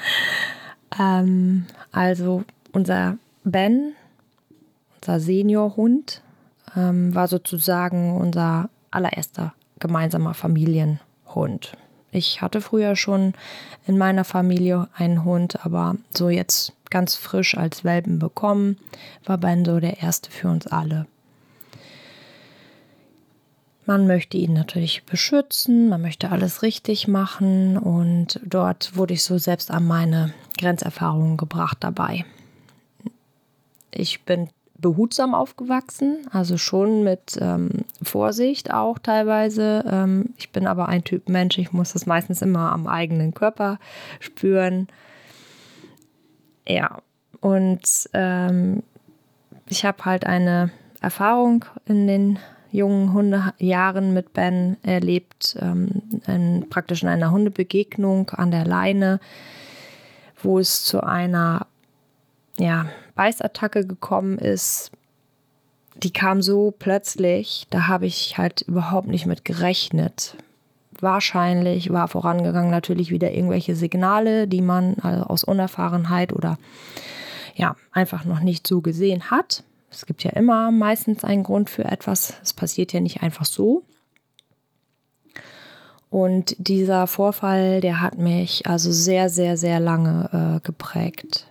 ähm, 0.98 1.66
also 1.92 2.44
unser 2.72 3.18
Ben, 3.44 3.94
unser 4.96 5.20
Seniorhund, 5.20 6.22
ähm, 6.76 7.14
war 7.14 7.28
sozusagen 7.28 8.16
unser 8.16 8.70
allererster 8.90 9.54
gemeinsamer 9.78 10.34
Familienhund. 10.34 11.76
Ich 12.10 12.40
hatte 12.40 12.60
früher 12.60 12.96
schon 12.96 13.34
in 13.86 13.98
meiner 13.98 14.24
Familie 14.24 14.88
einen 14.94 15.24
Hund, 15.24 15.64
aber 15.64 15.96
so 16.16 16.30
jetzt 16.30 16.72
ganz 16.90 17.16
frisch 17.16 17.56
als 17.56 17.84
Welpen 17.84 18.18
bekommen, 18.18 18.78
war 19.24 19.38
Ben 19.38 19.64
so 19.64 19.78
der 19.78 20.02
erste 20.02 20.30
für 20.30 20.48
uns 20.48 20.66
alle. 20.66 21.06
Man 23.88 24.06
möchte 24.06 24.36
ihn 24.36 24.52
natürlich 24.52 25.04
beschützen, 25.06 25.88
man 25.88 26.02
möchte 26.02 26.30
alles 26.30 26.60
richtig 26.60 27.08
machen 27.08 27.78
und 27.78 28.38
dort 28.44 28.94
wurde 28.96 29.14
ich 29.14 29.24
so 29.24 29.38
selbst 29.38 29.70
an 29.70 29.86
meine 29.86 30.34
Grenzerfahrungen 30.58 31.38
gebracht 31.38 31.78
dabei. 31.80 32.26
Ich 33.90 34.26
bin 34.26 34.50
behutsam 34.76 35.34
aufgewachsen, 35.34 36.18
also 36.30 36.58
schon 36.58 37.02
mit 37.02 37.38
ähm, 37.40 37.70
Vorsicht 38.02 38.74
auch 38.74 38.98
teilweise. 38.98 39.82
Ähm, 39.90 40.34
ich 40.36 40.50
bin 40.50 40.66
aber 40.66 40.90
ein 40.90 41.02
Typ 41.02 41.30
Mensch, 41.30 41.56
ich 41.56 41.72
muss 41.72 41.94
das 41.94 42.04
meistens 42.04 42.42
immer 42.42 42.70
am 42.72 42.88
eigenen 42.88 43.32
Körper 43.32 43.78
spüren. 44.20 44.88
Ja, 46.68 46.98
und 47.40 47.88
ähm, 48.12 48.82
ich 49.66 49.86
habe 49.86 50.04
halt 50.04 50.26
eine 50.26 50.72
Erfahrung 51.00 51.64
in 51.86 52.06
den 52.06 52.38
jungen 52.70 53.12
Hundejahren 53.12 54.12
mit 54.12 54.32
Ben 54.32 54.76
erlebt, 54.82 55.56
ähm, 55.60 56.02
in, 56.26 56.68
praktisch 56.68 57.02
in 57.02 57.08
einer 57.08 57.30
Hundebegegnung 57.30 58.30
an 58.30 58.50
der 58.50 58.64
Leine, 58.64 59.20
wo 60.42 60.58
es 60.58 60.84
zu 60.84 61.02
einer 61.02 61.66
ja, 62.58 62.86
Beißattacke 63.14 63.86
gekommen 63.86 64.38
ist. 64.38 64.90
Die 65.96 66.12
kam 66.12 66.42
so 66.42 66.72
plötzlich, 66.78 67.66
da 67.70 67.88
habe 67.88 68.06
ich 68.06 68.38
halt 68.38 68.62
überhaupt 68.62 69.08
nicht 69.08 69.26
mit 69.26 69.44
gerechnet. 69.44 70.36
Wahrscheinlich 71.00 71.92
war 71.92 72.08
vorangegangen 72.08 72.70
natürlich 72.70 73.10
wieder 73.10 73.32
irgendwelche 73.32 73.74
Signale, 73.74 74.46
die 74.46 74.62
man 74.62 74.96
also 75.02 75.24
aus 75.24 75.44
Unerfahrenheit 75.44 76.32
oder 76.32 76.58
ja, 77.54 77.74
einfach 77.92 78.24
noch 78.24 78.40
nicht 78.40 78.66
so 78.66 78.80
gesehen 78.80 79.30
hat. 79.30 79.64
Es 79.90 80.06
gibt 80.06 80.24
ja 80.24 80.30
immer 80.32 80.70
meistens 80.70 81.24
einen 81.24 81.42
Grund 81.42 81.70
für 81.70 81.84
etwas. 81.84 82.34
Es 82.42 82.52
passiert 82.52 82.92
ja 82.92 83.00
nicht 83.00 83.22
einfach 83.22 83.44
so. 83.44 83.84
Und 86.10 86.56
dieser 86.58 87.06
Vorfall, 87.06 87.80
der 87.80 88.00
hat 88.00 88.18
mich 88.18 88.66
also 88.66 88.90
sehr, 88.90 89.28
sehr, 89.28 89.56
sehr 89.56 89.78
lange 89.78 90.56
äh, 90.56 90.66
geprägt. 90.66 91.46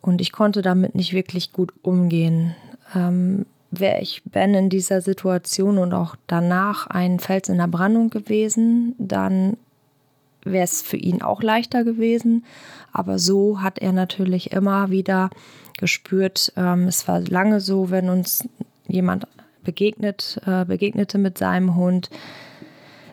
Und 0.00 0.20
ich 0.20 0.32
konnte 0.32 0.60
damit 0.60 0.94
nicht 0.94 1.14
wirklich 1.14 1.52
gut 1.52 1.72
umgehen. 1.82 2.54
Ähm, 2.94 3.46
Wäre 3.70 4.00
ich 4.00 4.22
Ben 4.24 4.54
in 4.54 4.68
dieser 4.68 5.00
Situation 5.00 5.78
und 5.78 5.94
auch 5.94 6.14
danach 6.26 6.86
ein 6.86 7.18
Fels 7.18 7.48
in 7.48 7.58
der 7.58 7.66
Brandung 7.66 8.08
gewesen, 8.10 8.94
dann 8.98 9.56
wäre 10.44 10.62
es 10.62 10.82
für 10.82 10.96
ihn 10.96 11.22
auch 11.22 11.42
leichter 11.42 11.82
gewesen. 11.82 12.44
Aber 12.92 13.18
so 13.18 13.62
hat 13.62 13.80
er 13.80 13.92
natürlich 13.92 14.52
immer 14.52 14.90
wieder 14.90 15.30
gespürt. 15.78 16.52
Ähm, 16.56 16.88
es 16.88 17.06
war 17.08 17.20
lange 17.20 17.60
so, 17.60 17.90
wenn 17.90 18.08
uns 18.08 18.48
jemand 18.86 19.26
begegnet, 19.62 20.40
äh, 20.46 20.64
begegnete 20.64 21.18
mit 21.18 21.38
seinem 21.38 21.74
Hund, 21.74 22.10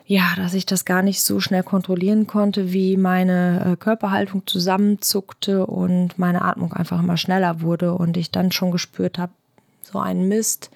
ja, 0.04 0.34
dass 0.36 0.54
ich 0.54 0.66
das 0.66 0.84
gar 0.84 1.02
nicht 1.02 1.22
so 1.22 1.40
schnell 1.40 1.62
kontrollieren 1.62 2.26
konnte, 2.26 2.72
wie 2.72 2.96
meine 2.96 3.72
äh, 3.72 3.76
Körperhaltung 3.76 4.46
zusammenzuckte 4.46 5.66
und 5.66 6.18
meine 6.18 6.42
Atmung 6.42 6.72
einfach 6.72 7.00
immer 7.00 7.16
schneller 7.16 7.62
wurde 7.62 7.94
und 7.94 8.16
ich 8.16 8.30
dann 8.30 8.52
schon 8.52 8.72
gespürt 8.72 9.18
habe, 9.18 9.32
so 9.80 9.98
ein 9.98 10.28
Mist, 10.28 10.70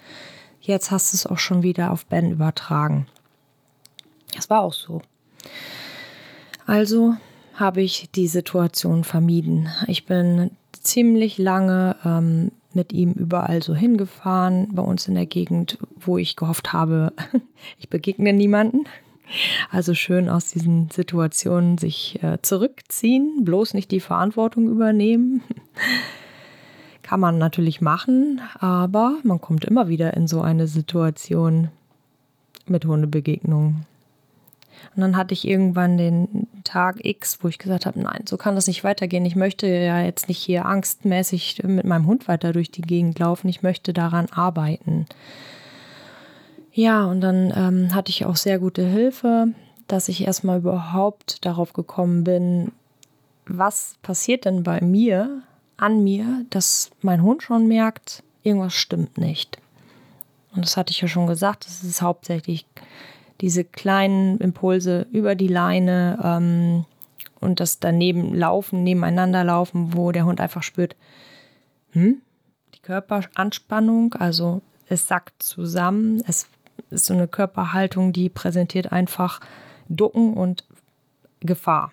jetzt 0.61 0.91
hast 0.91 1.13
du 1.13 1.17
es 1.17 1.27
auch 1.27 1.39
schon 1.39 1.63
wieder 1.63 1.91
auf 1.93 2.07
Ben 2.07 2.31
übertragen. 2.31 3.07
Das 4.35 4.49
war 4.49 4.61
auch 4.63 4.73
so. 4.73 5.03
Also 6.67 7.15
habe 7.55 7.83
ich 7.83 8.11
die 8.15 8.29
Situation 8.29 9.05
vermieden. 9.05 9.69
Ich 9.87 10.07
bin 10.07 10.51
ziemlich 10.87 11.39
lange 11.39 11.97
ähm, 12.05 12.53
mit 12.73 12.93
ihm 12.93 13.13
überall 13.13 13.63
so 13.63 13.75
hingefahren, 13.75 14.69
bei 14.73 14.83
uns 14.83 15.09
in 15.09 15.15
der 15.15 15.27
Gegend, 15.27 15.79
wo 15.99 16.19
ich 16.19 16.37
gehofft 16.37 16.73
habe, 16.73 17.13
ich 17.79 17.89
begegne 17.89 18.33
niemanden. 18.33 18.85
Also 19.71 19.95
schön 19.95 20.29
aus 20.29 20.51
diesen 20.51 20.89
Situationen 20.91 21.79
sich 21.79 22.23
äh, 22.23 22.39
zurückziehen, 22.43 23.45
bloß 23.45 23.75
nicht 23.75 23.91
die 23.91 24.01
Verantwortung 24.01 24.69
übernehmen. 24.69 25.43
Kann 27.03 27.21
man 27.21 27.39
natürlich 27.39 27.81
machen, 27.81 28.41
aber 28.59 29.17
man 29.23 29.41
kommt 29.41 29.65
immer 29.65 29.89
wieder 29.89 30.15
in 30.15 30.27
so 30.27 30.41
eine 30.41 30.67
Situation 30.69 31.69
mit 32.67 32.85
Hundebegegnungen. 32.85 33.87
Und 34.95 35.03
dann 35.03 35.17
hatte 35.17 35.35
ich 35.35 35.47
irgendwann 35.47 35.99
den 35.99 36.49
Tag 36.65 37.05
X, 37.05 37.39
wo 37.43 37.49
ich 37.49 37.59
gesagt 37.59 37.87
habe, 37.87 38.01
nein, 38.01 38.25
so 38.27 38.37
kann 38.37 38.55
das 38.55 38.67
nicht 38.67 38.85
weitergehen. 38.85 39.25
Ich 39.27 39.37
möchte 39.37 39.67
ja 39.67 40.01
jetzt 40.01 40.29
nicht 40.29 40.39
hier 40.39 40.65
angstmäßig 40.65 41.63
mit 41.65 41.85
meinem 41.85 42.07
Hund 42.07 42.29
weiter 42.29 42.53
durch 42.53 42.71
die 42.71 42.83
Gegend 42.83 43.19
laufen. 43.19 43.49
Ich 43.49 43.63
möchte 43.63 43.93
daran 43.93 44.27
arbeiten. 44.31 45.07
Ja, 46.73 47.05
und 47.07 47.21
dann 47.21 47.53
ähm, 47.57 47.95
hatte 47.95 48.11
ich 48.11 48.27
auch 48.27 48.37
sehr 48.37 48.59
gute 48.59 48.87
Hilfe, 48.87 49.49
dass 49.89 50.09
ich 50.09 50.27
erstmal 50.27 50.59
überhaupt 50.59 51.45
darauf 51.45 51.73
gekommen 51.73 52.25
bin, 52.25 52.73
was 53.47 53.97
passiert 54.03 54.45
denn 54.45 54.63
bei 54.63 54.81
mir, 54.81 55.43
an 55.77 56.03
mir, 56.03 56.45
dass 56.51 56.91
mein 57.01 57.23
Hund 57.23 57.43
schon 57.43 57.67
merkt, 57.67 58.23
irgendwas 58.43 58.75
stimmt 58.75 59.19
nicht. 59.19 59.59
Und 60.55 60.65
das 60.65 60.77
hatte 60.77 60.91
ich 60.91 61.01
ja 61.01 61.09
schon 61.09 61.27
gesagt, 61.27 61.67
das 61.67 61.85
ist 61.85 62.03
hauptsächlich 62.03 62.67
diese 63.41 63.65
kleinen 63.65 64.39
Impulse 64.39 65.07
über 65.13 65.35
die 65.35 65.49
Leine 65.49 66.19
ähm, 66.23 66.85
und 67.41 67.61
das 67.61 67.81
daneben 67.81 68.35
laufen, 68.35 68.83
nebeneinander 68.83 69.45
laufen, 69.45 69.95
wo 69.95 70.13
der 70.13 70.25
Hund 70.25 70.41
einfach 70.41 70.63
spürt, 70.63 70.97
hm, 71.91 72.21
die 72.75 72.81
Körperanspannung, 72.81 74.15
also 74.15 74.63
es 74.89 75.09
sackt 75.09 75.43
zusammen, 75.43 76.23
es 76.27 76.49
ist 76.91 77.07
so 77.07 77.15
eine 77.15 77.29
Körperhaltung, 77.29 78.13
die 78.13 78.29
präsentiert 78.29 78.93
einfach 78.93 79.41
Ducken 79.89 80.35
und 80.35 80.65
Gefahr. 81.41 81.93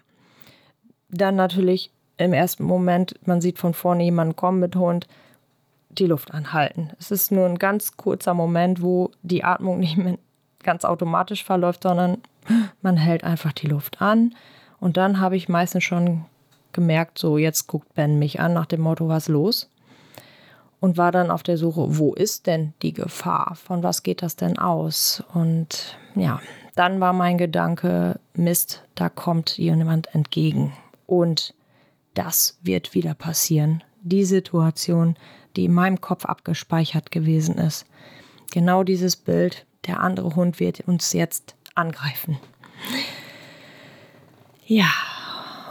Dann 1.09 1.35
natürlich 1.35 1.91
im 2.17 2.33
ersten 2.33 2.63
Moment, 2.63 3.19
man 3.25 3.41
sieht 3.41 3.59
von 3.59 3.73
vorne 3.73 4.03
jemanden 4.03 4.35
kommen 4.35 4.59
mit 4.59 4.75
Hund, 4.75 5.07
die 5.89 6.07
Luft 6.07 6.33
anhalten. 6.33 6.91
Es 6.99 7.11
ist 7.11 7.31
nur 7.31 7.45
ein 7.45 7.59
ganz 7.59 7.97
kurzer 7.97 8.33
Moment, 8.33 8.81
wo 8.81 9.11
die 9.21 9.43
Atmung 9.43 9.79
nicht 9.81 9.97
mehr 9.97 10.17
ganz 10.63 10.85
automatisch 10.85 11.43
verläuft, 11.43 11.83
sondern 11.83 12.17
man 12.81 12.97
hält 12.97 13.23
einfach 13.23 13.53
die 13.53 13.67
Luft 13.67 14.01
an. 14.01 14.35
Und 14.79 14.97
dann 14.97 15.19
habe 15.19 15.35
ich 15.35 15.49
meistens 15.49 15.83
schon 15.83 16.25
gemerkt, 16.73 17.19
so 17.19 17.37
jetzt 17.37 17.67
guckt 17.67 17.93
Ben 17.93 18.19
mich 18.19 18.39
an 18.39 18.53
nach 18.53 18.65
dem 18.65 18.81
Motto, 18.81 19.07
was 19.07 19.27
los? 19.27 19.69
Und 20.79 20.97
war 20.97 21.13
dann 21.13 21.31
auf 21.31 21.43
der 21.43 21.57
Suche, 21.57 21.97
wo 21.97 22.13
ist 22.13 22.45
denn 22.45 22.73
die 22.81 22.91
Gefahr? 22.91 23.55
Von 23.55 23.83
was 23.83 24.03
geht 24.03 24.21
das 24.21 24.35
denn 24.35 24.57
aus? 24.57 25.23
Und 25.33 25.97
ja, 26.15 26.41
dann 26.75 26.99
war 26.99 27.13
mein 27.13 27.37
Gedanke, 27.37 28.19
Mist, 28.33 28.83
da 28.95 29.07
kommt 29.07 29.57
jemand 29.57 30.13
entgegen. 30.13 30.73
Und 31.05 31.53
das 32.15 32.59
wird 32.61 32.93
wieder 32.93 33.13
passieren. 33.13 33.81
Die 34.01 34.25
Situation, 34.25 35.15
die 35.55 35.65
in 35.65 35.73
meinem 35.73 36.01
Kopf 36.01 36.25
abgespeichert 36.25 37.11
gewesen 37.11 37.57
ist. 37.57 37.85
Genau 38.51 38.83
dieses 38.83 39.15
Bild 39.15 39.65
der 39.87 40.01
andere 40.01 40.35
Hund 40.35 40.59
wird 40.59 40.81
uns 40.81 41.13
jetzt 41.13 41.55
angreifen. 41.75 42.37
Ja, 44.65 44.89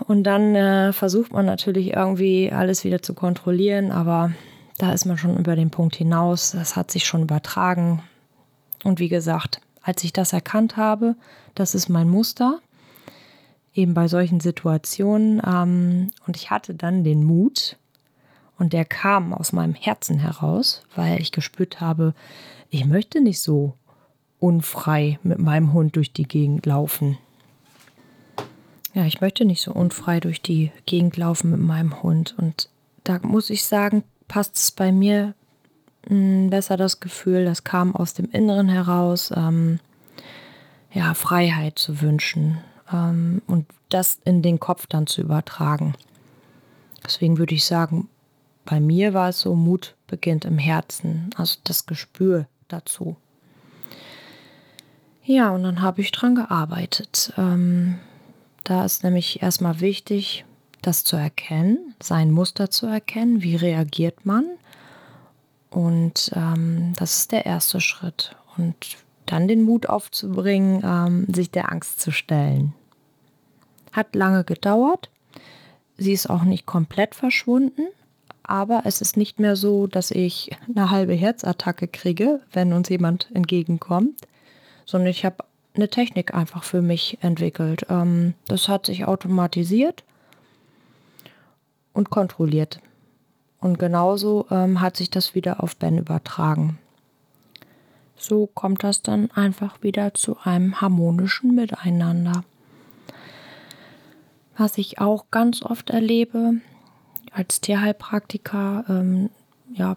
und 0.06 0.24
dann 0.24 0.54
äh, 0.54 0.92
versucht 0.92 1.32
man 1.32 1.46
natürlich 1.46 1.92
irgendwie 1.92 2.50
alles 2.52 2.84
wieder 2.84 3.02
zu 3.02 3.14
kontrollieren, 3.14 3.90
aber 3.90 4.32
da 4.78 4.92
ist 4.92 5.04
man 5.04 5.18
schon 5.18 5.38
über 5.38 5.56
den 5.56 5.70
Punkt 5.70 5.96
hinaus. 5.96 6.52
Das 6.52 6.76
hat 6.76 6.90
sich 6.90 7.04
schon 7.04 7.22
übertragen. 7.22 8.02
Und 8.84 8.98
wie 8.98 9.08
gesagt, 9.08 9.60
als 9.82 10.02
ich 10.04 10.12
das 10.12 10.32
erkannt 10.32 10.76
habe, 10.76 11.14
das 11.54 11.74
ist 11.74 11.88
mein 11.88 12.08
Muster, 12.08 12.58
eben 13.74 13.94
bei 13.94 14.08
solchen 14.08 14.40
Situationen. 14.40 15.40
Ähm, 15.46 16.10
und 16.26 16.36
ich 16.36 16.50
hatte 16.50 16.74
dann 16.74 17.04
den 17.04 17.24
Mut, 17.24 17.76
und 18.62 18.72
der 18.72 18.84
kam 18.84 19.34
aus 19.34 19.52
meinem 19.52 19.74
Herzen 19.74 20.20
heraus, 20.20 20.84
weil 20.94 21.20
ich 21.20 21.32
gespürt 21.32 21.80
habe, 21.80 22.14
ich 22.70 22.84
möchte 22.84 23.20
nicht 23.20 23.40
so 23.40 23.74
unfrei 24.42 25.18
mit 25.22 25.38
meinem 25.38 25.72
Hund 25.72 25.94
durch 25.96 26.12
die 26.12 26.26
Gegend 26.26 26.66
laufen. 26.66 27.16
Ja, 28.92 29.06
ich 29.06 29.20
möchte 29.20 29.44
nicht 29.44 29.62
so 29.62 29.72
unfrei 29.72 30.18
durch 30.20 30.42
die 30.42 30.72
Gegend 30.84 31.16
laufen 31.16 31.52
mit 31.52 31.60
meinem 31.60 32.02
Hund. 32.02 32.34
Und 32.36 32.68
da 33.04 33.20
muss 33.22 33.50
ich 33.50 33.64
sagen, 33.64 34.02
passt 34.26 34.56
es 34.56 34.70
bei 34.72 34.90
mir 34.90 35.34
mh, 36.08 36.16
hm, 36.16 36.50
besser 36.50 36.76
das 36.76 36.98
Gefühl, 36.98 37.44
das 37.44 37.62
kam 37.62 37.94
aus 37.94 38.14
dem 38.14 38.30
Inneren 38.30 38.68
heraus, 38.68 39.32
ähm, 39.34 39.78
ja, 40.92 41.14
Freiheit 41.14 41.78
zu 41.78 42.02
wünschen 42.02 42.58
ähm, 42.92 43.42
und 43.46 43.66
das 43.88 44.18
in 44.24 44.42
den 44.42 44.58
Kopf 44.58 44.86
dann 44.88 45.06
zu 45.06 45.22
übertragen. 45.22 45.94
Deswegen 47.04 47.38
würde 47.38 47.54
ich 47.54 47.64
sagen, 47.64 48.08
bei 48.64 48.80
mir 48.80 49.14
war 49.14 49.30
es 49.30 49.40
so, 49.40 49.54
Mut 49.54 49.94
beginnt 50.06 50.44
im 50.44 50.58
Herzen, 50.58 51.30
also 51.36 51.58
das 51.64 51.86
Gespür 51.86 52.46
dazu. 52.68 53.16
Ja, 55.24 55.50
und 55.50 55.62
dann 55.62 55.82
habe 55.82 56.00
ich 56.00 56.10
dran 56.10 56.34
gearbeitet. 56.34 57.32
Ähm, 57.36 57.98
da 58.64 58.84
ist 58.84 59.04
nämlich 59.04 59.42
erstmal 59.42 59.80
wichtig, 59.80 60.44
das 60.82 61.04
zu 61.04 61.16
erkennen, 61.16 61.94
sein 62.02 62.32
Muster 62.32 62.70
zu 62.70 62.86
erkennen, 62.86 63.42
wie 63.42 63.56
reagiert 63.56 64.26
man. 64.26 64.44
Und 65.70 66.32
ähm, 66.34 66.92
das 66.96 67.18
ist 67.18 67.32
der 67.32 67.46
erste 67.46 67.80
Schritt. 67.80 68.36
Und 68.56 68.74
dann 69.26 69.48
den 69.48 69.62
Mut 69.62 69.88
aufzubringen, 69.88 70.82
ähm, 70.84 71.32
sich 71.32 71.50
der 71.50 71.70
Angst 71.70 72.00
zu 72.00 72.10
stellen. 72.10 72.74
Hat 73.92 74.14
lange 74.14 74.44
gedauert. 74.44 75.08
Sie 75.96 76.12
ist 76.12 76.28
auch 76.28 76.42
nicht 76.42 76.66
komplett 76.66 77.14
verschwunden, 77.14 77.86
aber 78.42 78.82
es 78.84 79.00
ist 79.00 79.16
nicht 79.16 79.38
mehr 79.38 79.54
so, 79.54 79.86
dass 79.86 80.10
ich 80.10 80.50
eine 80.68 80.90
halbe 80.90 81.14
Herzattacke 81.14 81.86
kriege, 81.86 82.40
wenn 82.52 82.72
uns 82.72 82.88
jemand 82.88 83.28
entgegenkommt, 83.34 84.20
sondern 84.84 85.10
ich 85.10 85.24
habe 85.24 85.44
eine 85.74 85.88
Technik 85.88 86.34
einfach 86.34 86.64
für 86.64 86.82
mich 86.82 87.18
entwickelt. 87.22 87.86
Ähm, 87.88 88.34
das 88.46 88.68
hat 88.68 88.86
sich 88.86 89.06
automatisiert 89.06 90.04
und 91.92 92.10
kontrolliert. 92.10 92.80
Und 93.60 93.78
genauso 93.78 94.46
ähm, 94.50 94.80
hat 94.80 94.96
sich 94.96 95.10
das 95.10 95.34
wieder 95.34 95.62
auf 95.62 95.76
Ben 95.76 95.98
übertragen. 95.98 96.78
So 98.16 98.46
kommt 98.46 98.84
das 98.84 99.02
dann 99.02 99.30
einfach 99.30 99.82
wieder 99.82 100.14
zu 100.14 100.36
einem 100.44 100.80
harmonischen 100.80 101.54
Miteinander. 101.54 102.44
Was 104.56 104.78
ich 104.78 105.00
auch 105.00 105.26
ganz 105.30 105.62
oft 105.62 105.90
erlebe 105.90 106.54
als 107.32 107.60
Tierheilpraktiker, 107.60 108.84
ähm, 108.88 109.30
ja, 109.72 109.96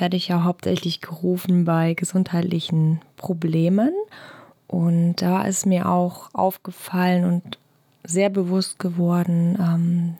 werde 0.00 0.16
ich 0.16 0.28
ja 0.28 0.44
hauptsächlich 0.44 1.00
gerufen 1.00 1.64
bei 1.64 1.94
gesundheitlichen 1.94 3.00
Problemen 3.16 3.92
und 4.66 5.16
da 5.16 5.42
ist 5.42 5.66
mir 5.66 5.88
auch 5.88 6.28
aufgefallen 6.34 7.24
und 7.24 7.58
sehr 8.04 8.30
bewusst 8.30 8.78
geworden, 8.78 9.58
ähm, 9.60 10.14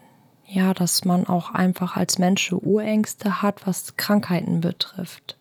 ja, 0.47 0.73
dass 0.73 1.04
man 1.04 1.26
auch 1.26 1.52
einfach 1.52 1.97
als 1.97 2.18
Mensch 2.18 2.52
Urängste 2.52 3.42
hat, 3.42 3.66
was 3.66 3.97
Krankheiten 3.97 4.61
betrifft. 4.61 5.37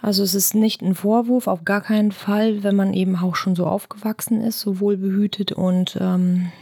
Also 0.00 0.22
es 0.22 0.34
ist 0.34 0.54
nicht 0.54 0.82
ein 0.82 0.94
Vorwurf, 0.94 1.46
auf 1.48 1.64
gar 1.64 1.80
keinen 1.80 2.12
Fall, 2.12 2.62
wenn 2.62 2.76
man 2.76 2.92
eben 2.92 3.16
auch 3.16 3.34
schon 3.36 3.56
so 3.56 3.66
aufgewachsen 3.66 4.42
ist, 4.42 4.60
so 4.60 4.78
wohlbehütet 4.78 5.50
und 5.50 5.98
ähm, 6.00 6.52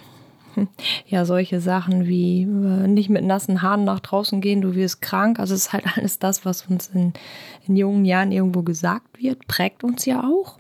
ja, 1.06 1.24
solche 1.24 1.60
Sachen 1.60 2.06
wie 2.06 2.42
äh, 2.42 2.86
nicht 2.88 3.10
mit 3.10 3.24
nassen 3.24 3.62
Haaren 3.62 3.84
nach 3.84 4.00
draußen 4.00 4.40
gehen, 4.40 4.60
du 4.60 4.74
wirst 4.74 5.02
krank. 5.02 5.38
Also 5.38 5.54
es 5.54 5.66
ist 5.66 5.72
halt 5.72 5.84
alles 5.96 6.18
das, 6.18 6.44
was 6.44 6.66
uns 6.66 6.88
in, 6.88 7.12
in 7.66 7.76
jungen 7.76 8.04
Jahren 8.04 8.32
irgendwo 8.32 8.62
gesagt 8.62 9.22
wird, 9.22 9.46
prägt 9.46 9.84
uns 9.84 10.04
ja 10.04 10.22
auch. 10.22 10.58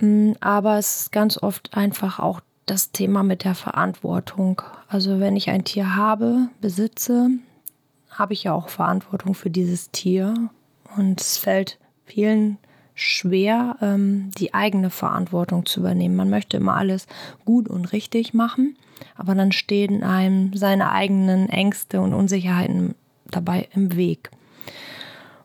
Mm, 0.00 0.32
aber 0.40 0.78
es 0.78 1.02
ist 1.02 1.12
ganz 1.12 1.42
oft 1.42 1.74
einfach 1.76 2.18
auch 2.18 2.40
das 2.66 2.92
Thema 2.92 3.22
mit 3.22 3.44
der 3.44 3.54
Verantwortung. 3.54 4.62
Also 4.88 5.20
wenn 5.20 5.36
ich 5.36 5.50
ein 5.50 5.64
Tier 5.64 5.96
habe, 5.96 6.48
besitze, 6.60 7.30
habe 8.10 8.32
ich 8.32 8.44
ja 8.44 8.52
auch 8.52 8.68
Verantwortung 8.68 9.34
für 9.34 9.50
dieses 9.50 9.90
Tier. 9.90 10.34
Und 10.96 11.20
es 11.20 11.36
fällt 11.36 11.78
vielen 12.04 12.58
schwer, 13.00 13.76
ähm, 13.80 14.30
die 14.38 14.54
eigene 14.54 14.90
Verantwortung 14.90 15.64
zu 15.66 15.80
übernehmen. 15.80 16.16
Man 16.16 16.30
möchte 16.30 16.58
immer 16.58 16.76
alles 16.76 17.06
gut 17.44 17.68
und 17.68 17.92
richtig 17.92 18.34
machen, 18.34 18.76
aber 19.16 19.34
dann 19.34 19.52
stehen 19.52 20.02
einem 20.02 20.54
seine 20.54 20.92
eigenen 20.92 21.48
Ängste 21.48 22.00
und 22.00 22.12
Unsicherheiten 22.12 22.94
dabei 23.30 23.68
im 23.74 23.96
Weg. 23.96 24.30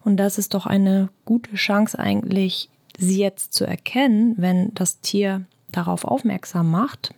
Und 0.03 0.17
das 0.17 0.37
ist 0.37 0.53
doch 0.53 0.65
eine 0.65 1.09
gute 1.23 1.55
Chance 1.55 1.97
eigentlich, 1.97 2.69
sie 2.97 3.19
jetzt 3.19 3.53
zu 3.53 3.65
erkennen, 3.65 4.35
wenn 4.37 4.73
das 4.73 4.99
Tier 4.99 5.45
darauf 5.71 6.05
aufmerksam 6.05 6.69
macht. 6.69 7.13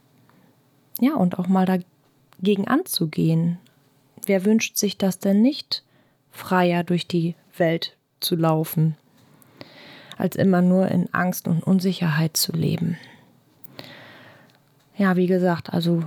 Ja, 0.99 1.15
und 1.15 1.37
auch 1.37 1.47
mal 1.47 1.65
dagegen 1.65 2.67
anzugehen. 2.67 3.57
Wer 4.25 4.45
wünscht 4.45 4.77
sich 4.77 4.97
das 4.97 5.19
denn 5.19 5.41
nicht, 5.41 5.83
freier 6.31 6.83
durch 6.83 7.07
die 7.07 7.35
Welt 7.57 7.97
zu 8.19 8.35
laufen? 8.35 8.95
Als 10.17 10.35
immer 10.35 10.61
nur 10.61 10.89
in 10.89 11.13
Angst 11.13 11.47
und 11.47 11.63
Unsicherheit 11.63 12.37
zu 12.37 12.51
leben. 12.51 12.97
Ja, 14.95 15.15
wie 15.15 15.27
gesagt, 15.27 15.73
also 15.73 16.03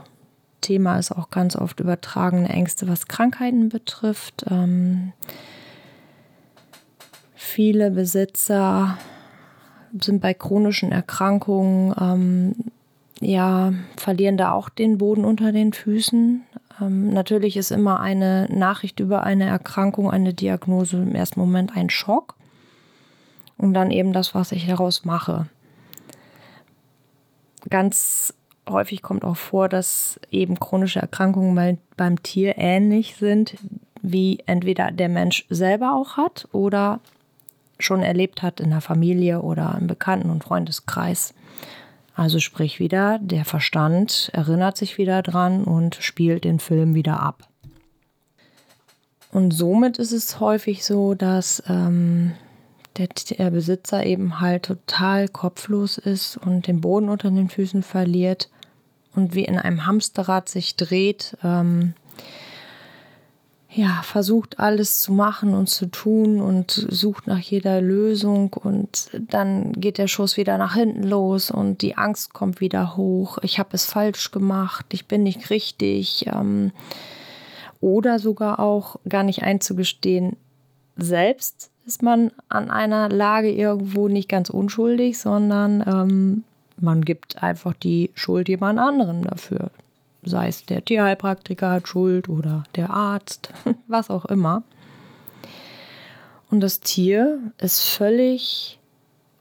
Thema 0.60 0.98
ist 0.98 1.12
auch 1.12 1.30
ganz 1.30 1.56
oft 1.56 1.80
übertragene 1.80 2.48
Ängste, 2.48 2.88
was 2.88 3.08
Krankheiten 3.08 3.68
betrifft. 3.68 4.44
Ähm, 4.50 5.12
viele 7.34 7.90
Besitzer 7.90 8.98
sind 9.98 10.20
bei 10.20 10.34
chronischen 10.34 10.92
Erkrankungen, 10.92 11.94
ähm, 12.00 12.54
ja, 13.20 13.72
verlieren 13.96 14.36
da 14.36 14.52
auch 14.52 14.68
den 14.68 14.98
Boden 14.98 15.24
unter 15.24 15.52
den 15.52 15.72
Füßen. 15.72 16.42
Ähm, 16.80 17.12
natürlich 17.12 17.56
ist 17.56 17.70
immer 17.70 18.00
eine 18.00 18.48
Nachricht 18.50 19.00
über 19.00 19.24
eine 19.24 19.44
Erkrankung, 19.44 20.10
eine 20.10 20.32
Diagnose 20.34 20.96
im 20.96 21.14
ersten 21.14 21.40
Moment 21.40 21.76
ein 21.76 21.90
Schock 21.90 22.34
und 23.60 23.74
dann 23.74 23.90
eben 23.90 24.12
das, 24.12 24.34
was 24.34 24.52
ich 24.52 24.66
daraus 24.66 25.04
mache. 25.04 25.46
Ganz 27.68 28.32
häufig 28.68 29.02
kommt 29.02 29.24
auch 29.24 29.36
vor, 29.36 29.68
dass 29.68 30.18
eben 30.30 30.58
chronische 30.58 31.00
Erkrankungen 31.00 31.54
bei, 31.54 31.78
beim 31.96 32.22
Tier 32.22 32.56
ähnlich 32.56 33.16
sind, 33.16 33.56
wie 34.02 34.38
entweder 34.46 34.90
der 34.90 35.10
Mensch 35.10 35.44
selber 35.50 35.94
auch 35.94 36.16
hat 36.16 36.48
oder 36.52 37.00
schon 37.78 38.02
erlebt 38.02 38.42
hat 38.42 38.60
in 38.60 38.70
der 38.70 38.80
Familie 38.80 39.42
oder 39.42 39.76
im 39.78 39.86
Bekannten- 39.86 40.30
und 40.30 40.44
Freundeskreis. 40.44 41.34
Also 42.14 42.38
sprich 42.38 42.78
wieder, 42.78 43.18
der 43.20 43.44
Verstand 43.44 44.30
erinnert 44.32 44.76
sich 44.76 44.98
wieder 44.98 45.22
dran 45.22 45.64
und 45.64 45.96
spielt 45.96 46.44
den 46.44 46.60
Film 46.60 46.94
wieder 46.94 47.20
ab. 47.20 47.48
Und 49.32 49.52
somit 49.52 49.98
ist 49.98 50.12
es 50.12 50.40
häufig 50.40 50.84
so, 50.84 51.14
dass 51.14 51.62
ähm, 51.68 52.32
der, 52.96 53.08
der 53.08 53.50
Besitzer 53.50 54.04
eben 54.04 54.40
halt 54.40 54.64
total 54.64 55.28
kopflos 55.28 55.98
ist 55.98 56.36
und 56.36 56.66
den 56.66 56.80
Boden 56.80 57.08
unter 57.08 57.30
den 57.30 57.48
Füßen 57.48 57.82
verliert 57.82 58.50
und 59.14 59.34
wie 59.34 59.44
in 59.44 59.58
einem 59.58 59.86
Hamsterrad 59.86 60.48
sich 60.48 60.76
dreht, 60.76 61.36
ähm, 61.42 61.94
ja, 63.72 64.00
versucht 64.02 64.58
alles 64.58 65.00
zu 65.00 65.12
machen 65.12 65.54
und 65.54 65.68
zu 65.68 65.86
tun 65.86 66.40
und 66.40 66.86
sucht 66.90 67.28
nach 67.28 67.38
jeder 67.38 67.80
Lösung 67.80 68.52
und 68.52 69.10
dann 69.28 69.72
geht 69.74 69.96
der 69.98 70.08
Schuss 70.08 70.36
wieder 70.36 70.58
nach 70.58 70.74
hinten 70.74 71.04
los 71.04 71.52
und 71.52 71.80
die 71.82 71.96
Angst 71.96 72.34
kommt 72.34 72.60
wieder 72.60 72.96
hoch. 72.96 73.38
Ich 73.42 73.60
habe 73.60 73.70
es 73.72 73.84
falsch 73.84 74.32
gemacht, 74.32 74.86
ich 74.92 75.06
bin 75.06 75.22
nicht 75.22 75.50
richtig. 75.50 76.26
Ähm, 76.26 76.72
oder 77.80 78.18
sogar 78.18 78.58
auch 78.60 78.96
gar 79.08 79.22
nicht 79.22 79.42
einzugestehen, 79.42 80.36
selbst 80.96 81.69
ist 81.86 82.02
man 82.02 82.30
an 82.48 82.70
einer 82.70 83.08
Lage 83.08 83.50
irgendwo 83.50 84.08
nicht 84.08 84.28
ganz 84.28 84.50
unschuldig, 84.50 85.18
sondern 85.18 85.82
ähm, 85.86 86.44
man 86.76 87.02
gibt 87.02 87.42
einfach 87.42 87.74
die 87.74 88.10
Schuld 88.14 88.48
jemand 88.48 88.78
anderem 88.78 89.24
dafür. 89.24 89.70
Sei 90.22 90.48
es 90.48 90.66
der 90.66 90.84
Tierheilpraktiker 90.84 91.70
hat 91.70 91.88
Schuld 91.88 92.28
oder 92.28 92.64
der 92.76 92.90
Arzt, 92.90 93.52
was 93.86 94.10
auch 94.10 94.26
immer. 94.26 94.62
Und 96.50 96.60
das 96.60 96.80
Tier 96.80 97.38
ist 97.58 97.82
völlig 97.82 98.78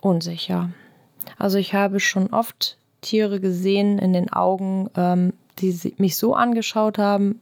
unsicher. 0.02 0.70
Also 1.38 1.58
ich 1.58 1.74
habe 1.74 2.00
schon 2.00 2.28
oft 2.28 2.78
Tiere 3.02 3.40
gesehen 3.40 4.00
in 4.00 4.14
den 4.14 4.32
Augen, 4.32 4.90
ähm, 4.96 5.34
die 5.60 5.94
mich 5.98 6.18
so 6.18 6.36
angeschaut 6.36 6.98
haben, 6.98 7.42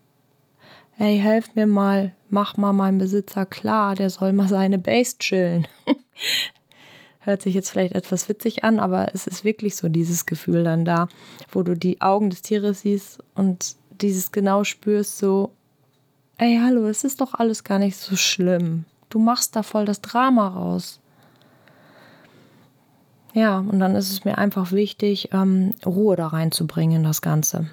hey, 0.92 1.18
helf 1.20 1.54
mir 1.56 1.68
mal, 1.68 2.12
mach 2.30 2.58
mal 2.58 2.74
meinem 2.74 2.98
Besitzer 2.98 3.46
klar, 3.46 3.96
der 3.96 4.10
soll 4.10 4.34
mal 4.34 4.48
seine 4.48 4.78
Base 4.78 5.18
chillen. 5.20 5.68
Hört 7.20 7.42
sich 7.42 7.56
jetzt 7.56 7.70
vielleicht 7.70 7.94
etwas 7.94 8.30
witzig 8.30 8.64
an, 8.64 8.80
aber 8.80 9.14
es 9.14 9.28
ist 9.28 9.44
wirklich 9.44 9.76
so 9.76 9.90
dieses 9.90 10.26
Gefühl 10.26 10.64
dann 10.64 10.86
da, 10.86 11.10
wo 11.52 11.62
du 11.62 11.76
die 11.76 12.00
Augen 12.02 12.30
des 12.30 12.42
Tieres 12.42 12.82
siehst 12.82 13.20
und 13.36 13.76
dieses 14.02 14.32
genau 14.32 14.64
spürst, 14.64 15.18
so, 15.18 15.52
ey, 16.38 16.60
hallo, 16.64 16.88
es 16.88 17.04
ist 17.04 17.20
doch 17.20 17.34
alles 17.34 17.64
gar 17.64 17.80
nicht 17.80 17.98
so 17.98 18.16
schlimm. 18.16 18.86
du 19.10 19.20
machst 19.20 19.56
da 19.56 19.64
voll 19.64 19.86
das 19.86 20.02
Drama 20.02 20.48
raus. 20.50 21.00
Ja, 23.34 23.60
und 23.60 23.80
dann 23.80 23.96
ist 23.96 24.12
es 24.12 24.26
mir 24.26 24.38
einfach 24.38 24.72
wichtig, 24.72 25.30
ähm, 25.32 25.74
Ruhe 25.86 26.16
da 26.16 26.28
reinzubringen 26.28 26.98
in 26.98 27.04
das 27.04 27.22
Ganze. 27.22 27.70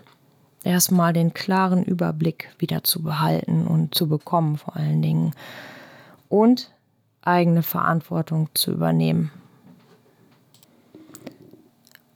Erstmal 0.65 1.13
den 1.13 1.35
klaren 1.35 1.85
Überblick 1.85 2.49
wieder 2.59 2.83
zu 2.83 3.03
behalten 3.03 3.67
und 3.67 3.95
zu 3.95 4.09
bekommen, 4.09 4.57
vor 4.57 4.75
allen 4.77 5.03
Dingen. 5.03 5.33
Und 6.29 6.73
eigene 7.23 7.63
Verantwortung 7.63 8.49
zu 8.55 8.73
übernehmen. 8.73 9.31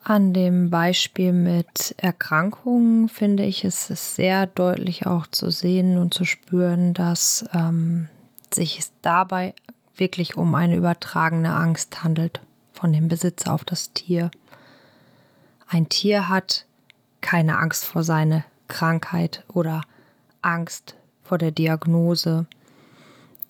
An 0.02 0.32
dem 0.32 0.70
Beispiel 0.70 1.34
mit 1.34 1.94
Erkrankungen 1.98 3.10
finde 3.10 3.44
ich, 3.44 3.64
es 3.64 3.90
ist 3.90 4.14
sehr 4.14 4.46
deutlich 4.46 5.06
auch 5.06 5.26
zu 5.26 5.50
sehen 5.50 5.98
und 5.98 6.14
zu 6.14 6.24
spüren, 6.24 6.94
dass 6.94 7.44
ähm, 7.52 8.08
sich 8.50 8.78
es 8.78 8.92
dabei 9.02 9.54
wirklich 9.94 10.38
um 10.38 10.54
eine 10.54 10.76
übertragene 10.76 11.54
Angst 11.54 12.02
handelt 12.02 12.40
von 12.72 12.94
dem 12.94 13.08
Besitzer 13.08 13.52
auf 13.52 13.66
das 13.66 13.92
Tier. 13.92 14.30
Ein 15.68 15.90
Tier 15.90 16.30
hat 16.30 16.64
keine 17.20 17.58
Angst 17.58 17.84
vor 17.84 18.02
seiner 18.02 18.44
Krankheit 18.68 19.44
oder 19.48 19.82
Angst 20.42 20.96
vor 21.22 21.38
der 21.38 21.50
Diagnose. 21.50 22.46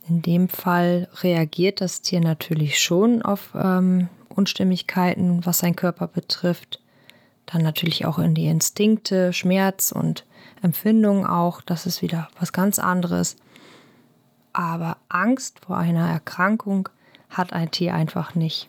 In 0.08 0.22
dem 0.22 0.48
Fall 0.48 1.08
reagiert 1.22 1.80
das 1.80 2.00
Tier 2.00 2.20
natürlich 2.20 2.80
schon 2.80 3.22
auf 3.22 3.50
ähm, 3.54 4.08
Unstimmigkeiten, 4.28 5.44
was 5.44 5.58
sein 5.58 5.76
Körper 5.76 6.06
betrifft. 6.06 6.80
Dann 7.46 7.62
natürlich 7.62 8.06
auch 8.06 8.18
in 8.18 8.34
die 8.34 8.46
Instinkte, 8.46 9.32
Schmerz 9.32 9.92
und 9.92 10.24
Empfindung 10.62 11.26
auch. 11.26 11.60
Das 11.60 11.86
ist 11.86 12.02
wieder 12.02 12.28
was 12.38 12.52
ganz 12.52 12.78
anderes. 12.78 13.36
Aber 14.52 14.96
Angst 15.08 15.60
vor 15.60 15.76
einer 15.76 16.08
Erkrankung 16.08 16.88
hat 17.30 17.52
ein 17.52 17.70
Tier 17.70 17.94
einfach 17.94 18.34
nicht. 18.34 18.68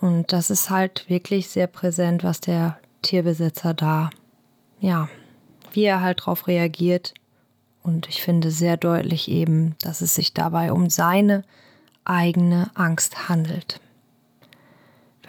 Und 0.00 0.32
das 0.32 0.50
ist 0.50 0.68
halt 0.68 1.08
wirklich 1.08 1.48
sehr 1.48 1.66
präsent, 1.66 2.24
was 2.24 2.40
der 2.40 2.78
Tierbesitzer 3.04 3.74
da, 3.74 4.10
ja, 4.80 5.08
wie 5.72 5.84
er 5.84 6.00
halt 6.00 6.20
darauf 6.20 6.48
reagiert. 6.48 7.14
Und 7.82 8.08
ich 8.08 8.22
finde 8.22 8.50
sehr 8.50 8.76
deutlich 8.76 9.30
eben, 9.30 9.76
dass 9.82 10.00
es 10.00 10.14
sich 10.14 10.34
dabei 10.34 10.72
um 10.72 10.90
seine 10.90 11.44
eigene 12.04 12.70
Angst 12.74 13.28
handelt. 13.28 13.80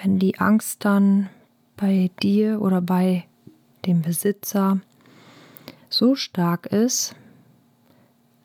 Wenn 0.01 0.19
die 0.19 0.39
Angst 0.39 0.85
dann 0.85 1.29
bei 1.77 2.09
dir 2.21 2.61
oder 2.61 2.81
bei 2.81 3.25
dem 3.85 4.01
Besitzer 4.01 4.79
so 5.89 6.15
stark 6.15 6.65
ist, 6.67 7.15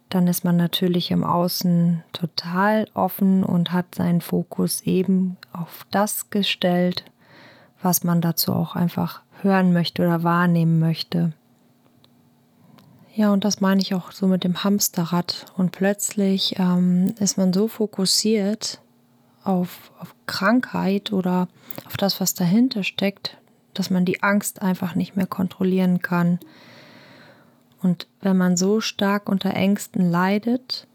dann 0.08 0.26
ist 0.26 0.44
man 0.44 0.56
natürlich 0.56 1.12
im 1.12 1.22
Außen 1.22 2.02
total 2.12 2.88
offen 2.94 3.44
und 3.44 3.72
hat 3.72 3.94
seinen 3.94 4.20
Fokus 4.20 4.82
eben 4.82 5.36
auf 5.52 5.86
das 5.90 6.30
gestellt, 6.30 7.04
was 7.82 8.04
man 8.04 8.20
dazu 8.20 8.52
auch 8.52 8.76
einfach 8.76 9.22
hören 9.42 9.72
möchte 9.72 10.02
oder 10.02 10.22
wahrnehmen 10.22 10.78
möchte. 10.78 11.32
Ja, 13.14 13.32
und 13.32 13.44
das 13.44 13.60
meine 13.60 13.80
ich 13.80 13.94
auch 13.94 14.12
so 14.12 14.26
mit 14.26 14.44
dem 14.44 14.62
Hamsterrad. 14.62 15.46
Und 15.56 15.72
plötzlich 15.72 16.54
ähm, 16.58 17.14
ist 17.18 17.38
man 17.38 17.52
so 17.52 17.68
fokussiert 17.68 18.80
auf, 19.44 19.92
auf 19.98 20.14
Krankheit 20.26 21.12
oder 21.12 21.48
auf 21.86 21.96
das, 21.96 22.20
was 22.20 22.34
dahinter 22.34 22.84
steckt, 22.84 23.36
dass 23.74 23.90
man 23.90 24.04
die 24.04 24.22
Angst 24.22 24.62
einfach 24.62 24.94
nicht 24.94 25.16
mehr 25.16 25.26
kontrollieren 25.26 26.02
kann. 26.02 26.38
Und 27.82 28.06
wenn 28.20 28.36
man 28.36 28.56
so 28.56 28.80
stark 28.80 29.28
unter 29.28 29.54
Ängsten 29.54 30.10
leidet 30.10 30.86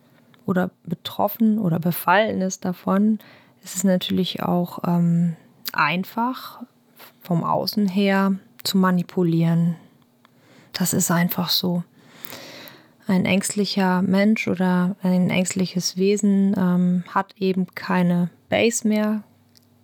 oder 0.45 0.69
betroffen 0.83 1.57
oder 1.57 1.79
befallen 1.79 2.41
ist 2.41 2.63
davon, 2.63 3.19
ist 3.63 3.75
es 3.75 3.83
natürlich 3.83 4.43
auch 4.43 4.79
ähm, 4.87 5.35
einfach 5.73 6.61
vom 7.21 7.43
Außen 7.43 7.87
her 7.87 8.35
zu 8.63 8.77
manipulieren. 8.77 9.75
Das 10.73 10.93
ist 10.93 11.11
einfach 11.11 11.49
so. 11.49 11.83
Ein 13.07 13.25
ängstlicher 13.25 14.01
Mensch 14.01 14.47
oder 14.47 14.95
ein 15.03 15.29
ängstliches 15.29 15.95
Wesen 15.95 16.55
ähm, 16.57 17.03
hat 17.07 17.35
eben 17.37 17.67
keine 17.75 18.29
Base 18.49 18.87
mehr, 18.87 19.23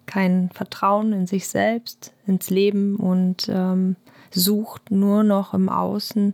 kein 0.08 0.50
Vertrauen 0.54 1.14
in 1.14 1.28
sich 1.28 1.48
selbst, 1.48 2.14
ins 2.26 2.50
Leben 2.50 2.96
und 2.96 3.48
ähm, 3.48 3.96
sucht 4.32 4.90
nur 4.90 5.24
noch 5.24 5.54
im 5.54 5.70
Außen 5.70 6.34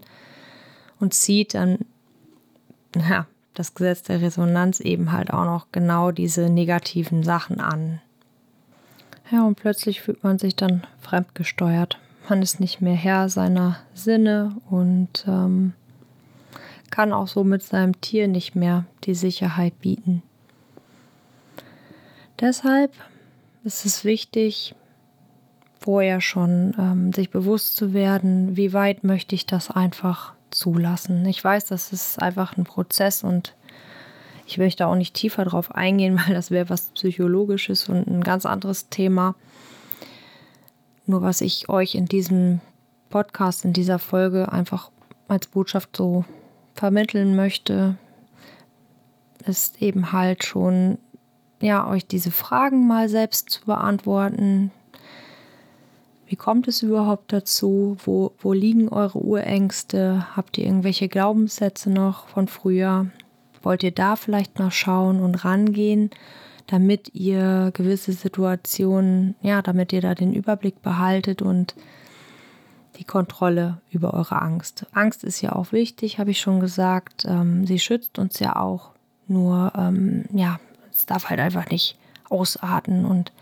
und 1.00 1.14
zieht 1.14 1.56
dann 1.56 1.80
ja, 2.96 3.28
das 3.54 3.74
Gesetz 3.76 4.04
der 4.04 4.22
Resonanz 4.22 4.80
eben 4.80 5.12
halt 5.12 5.32
auch 5.32 5.46
noch 5.46 5.68
genau 5.72 6.12
diese 6.12 6.50
negativen 6.50 7.24
Sachen 7.24 7.60
an. 7.60 8.02
Ja, 9.32 9.46
und 9.46 9.56
plötzlich 9.56 10.02
fühlt 10.02 10.24
man 10.24 10.40
sich 10.40 10.56
dann 10.56 10.88
fremdgesteuert. 11.02 12.00
Man 12.30 12.42
ist 12.42 12.60
nicht 12.60 12.82
mehr 12.82 12.96
Herr 12.96 13.30
seiner 13.30 13.80
Sinne 13.94 14.56
und 14.70 15.26
ähm, 15.28 15.74
kann 16.90 17.14
auch 17.14 17.28
so 17.28 17.44
mit 17.44 17.64
seinem 17.64 18.00
Tier 18.00 18.28
nicht 18.28 18.56
mehr 18.56 18.86
die 19.04 19.16
Sicherheit 19.16 19.80
bieten. 19.80 20.24
Deshalb 22.40 22.92
ist 23.64 23.86
es 23.86 24.06
wichtig, 24.06 24.76
vorher 25.80 26.22
schon 26.22 26.76
ähm, 26.78 27.14
sich 27.14 27.30
bewusst 27.30 27.76
zu 27.76 27.94
werden, 27.94 28.56
wie 28.56 28.74
weit 28.74 29.04
möchte 29.04 29.36
ich 29.36 29.46
das 29.46 29.72
einfach 29.72 30.34
zulassen. 30.52 31.26
Ich 31.26 31.44
weiß, 31.44 31.66
das 31.66 31.92
ist 31.92 32.22
einfach 32.22 32.58
ein 32.58 32.64
Prozess 32.64 33.24
und 33.24 33.54
ich 34.48 34.58
möchte 34.58 34.88
auch 34.88 34.96
nicht 34.96 35.14
tiefer 35.14 35.46
drauf 35.46 35.76
eingehen, 35.76 36.20
weil 36.26 36.34
das 36.34 36.50
wäre 36.50 36.70
was 36.70 36.90
Psychologisches 36.90 37.90
und 37.90 38.08
ein 38.08 38.24
ganz 38.24 38.46
anderes 38.46 38.90
Thema. 38.90 39.36
Nur 41.06 41.22
was 41.22 41.42
ich 41.42 41.70
euch 41.70 41.96
in 41.96 42.06
diesem 42.06 42.62
Podcast, 43.10 43.66
in 43.66 43.74
dieser 43.74 44.00
Folge 44.00 44.52
einfach 44.52 44.90
als 45.28 45.48
Botschaft 45.48 45.96
so 45.96 46.26
vermitteln 46.74 47.36
möchte, 47.36 47.98
ist 49.46 49.82
eben 49.82 50.12
halt 50.12 50.44
schon, 50.44 50.98
ja, 51.62 51.90
euch 51.90 52.06
diese 52.08 52.32
Fragen 52.32 52.88
mal 52.88 53.08
selbst 53.08 53.50
zu 53.50 53.66
beantworten. 53.66 54.72
Wie 56.26 56.36
kommt 56.36 56.68
es 56.68 56.84
überhaupt 56.84 57.32
dazu? 57.32 57.96
Wo, 58.04 58.34
wo 58.40 58.52
liegen 58.52 58.90
eure 58.90 59.20
Urängste? 59.20 60.28
Habt 60.36 60.58
ihr 60.58 60.66
irgendwelche 60.66 61.08
Glaubenssätze 61.08 61.90
noch 61.90 62.28
von 62.28 62.50
früher? 62.50 63.08
Wollt 63.68 63.84
ihr 63.84 63.92
da 63.92 64.16
vielleicht 64.16 64.60
mal 64.60 64.72
schauen 64.72 65.20
und 65.20 65.44
rangehen, 65.44 66.10
damit 66.68 67.14
ihr 67.14 67.72
gewisse 67.74 68.14
Situationen, 68.14 69.36
ja, 69.42 69.62
damit 69.62 69.92
ihr 69.92 70.00
da 70.00 70.16
den 70.16 70.32
Überblick 70.32 70.82
behaltet 70.82 71.42
und 71.42 71.76
die 72.96 73.04
Kontrolle 73.04 73.82
über 73.92 74.14
eure 74.14 74.42
Angst. 74.42 74.86
Angst 74.94 75.26
ist 75.26 75.42
ja 75.42 75.52
auch 75.52 75.74
wichtig, 75.74 76.18
habe 76.18 76.32
ich 76.32 76.40
schon 76.40 76.62
gesagt. 76.62 77.26
Ähm, 77.28 77.68
sie 77.68 77.78
schützt 77.78 78.20
uns 78.20 78.40
ja 78.40 78.56
auch. 78.56 78.92
Nur, 79.28 79.74
ähm, 79.78 80.24
ja, 80.32 80.62
es 80.94 81.06
darf 81.06 81.30
halt 81.30 81.42
einfach 81.42 81.70
nicht 81.70 81.98
ausarten 82.30 83.04
und 83.04 83.34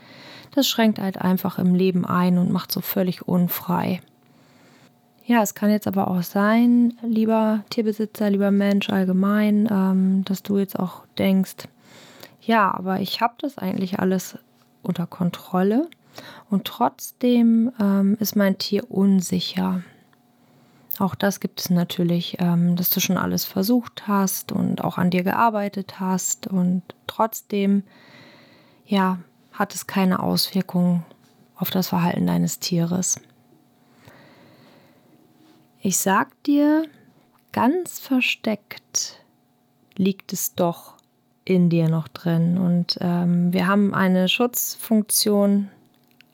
das 0.56 0.68
schränkt 0.68 0.98
halt 0.98 1.22
einfach 1.22 1.60
im 1.60 1.76
Leben 1.76 2.04
ein 2.04 2.40
und 2.40 2.52
macht 2.52 2.72
so 2.72 2.82
völlig 2.82 3.28
unfrei. 3.28 4.02
Ja, 5.28 5.42
es 5.42 5.56
kann 5.56 5.72
jetzt 5.72 5.88
aber 5.88 6.08
auch 6.08 6.22
sein, 6.22 6.94
lieber 7.02 7.64
Tierbesitzer, 7.72 8.30
lieber 8.30 8.52
Mensch 8.52 8.92
allgemein, 8.92 9.68
ähm, 9.72 10.24
dass 10.24 10.44
du 10.44 10.60
jetzt 10.60 10.78
auch 10.78 11.04
denkst, 11.18 11.68
ja, 12.42 12.72
aber 12.72 13.00
ich 13.00 13.22
habe 13.22 13.34
das 13.40 13.58
eigentlich 13.58 13.98
alles 14.00 14.38
unter 14.84 15.08
Kontrolle. 15.08 15.90
Und 16.52 16.66
trotzdem 16.66 17.72
ähm, 17.80 18.18
ist 18.20 18.36
mein 18.36 18.60
Tier 18.60 18.90
unsicher. 18.92 19.82
Auch 21.00 21.16
das 21.16 21.40
gibt 21.40 21.60
es 21.60 21.72
natürlich, 21.72 22.38
ähm, 22.40 22.76
dass 22.76 22.92
du 22.92 23.00
schon 23.00 23.18
alles 23.18 23.46
versucht 23.46 24.08
hast 24.08 24.52
und 24.52 24.84
auch 24.84 25.00
an 25.00 25.10
dir 25.10 25.24
gearbeitet 25.24 26.00
hast 26.00 26.46
und 26.46 26.84
trotzdem, 27.08 27.82
ja, 28.86 29.18
hat 29.52 29.74
es 29.74 29.88
keine 29.88 30.22
Auswirkungen 30.22 31.04
auf 31.56 31.72
das 31.72 31.88
Verhalten 31.88 32.28
deines 32.28 32.60
Tieres. 32.60 33.20
Ich 35.88 36.00
sag 36.00 36.32
dir, 36.46 36.88
ganz 37.52 38.00
versteckt 38.00 39.24
liegt 39.96 40.34
es 40.34 40.56
doch 40.56 40.96
in 41.44 41.70
dir 41.70 41.90
noch 41.90 42.08
drin. 42.08 42.58
Und 42.58 42.98
ähm, 43.02 43.54
wir 43.54 43.68
haben 43.68 43.94
eine 43.94 44.28
Schutzfunktion 44.28 45.70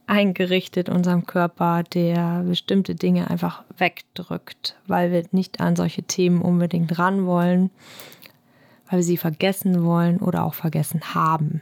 eingerichtet 0.08 0.88
in 0.88 0.96
unserem 0.96 1.26
Körper, 1.26 1.84
der 1.84 2.44
bestimmte 2.44 2.96
Dinge 2.96 3.30
einfach 3.30 3.66
wegdrückt, 3.78 4.78
weil 4.88 5.12
wir 5.12 5.26
nicht 5.34 5.60
an 5.60 5.76
solche 5.76 6.04
Themen 6.04 6.42
unbedingt 6.42 6.98
ran 6.98 7.26
wollen, 7.26 7.72
weil 8.90 9.00
wir 9.00 9.04
sie 9.04 9.18
vergessen 9.18 9.84
wollen 9.84 10.20
oder 10.20 10.46
auch 10.46 10.54
vergessen 10.54 11.14
haben. 11.14 11.62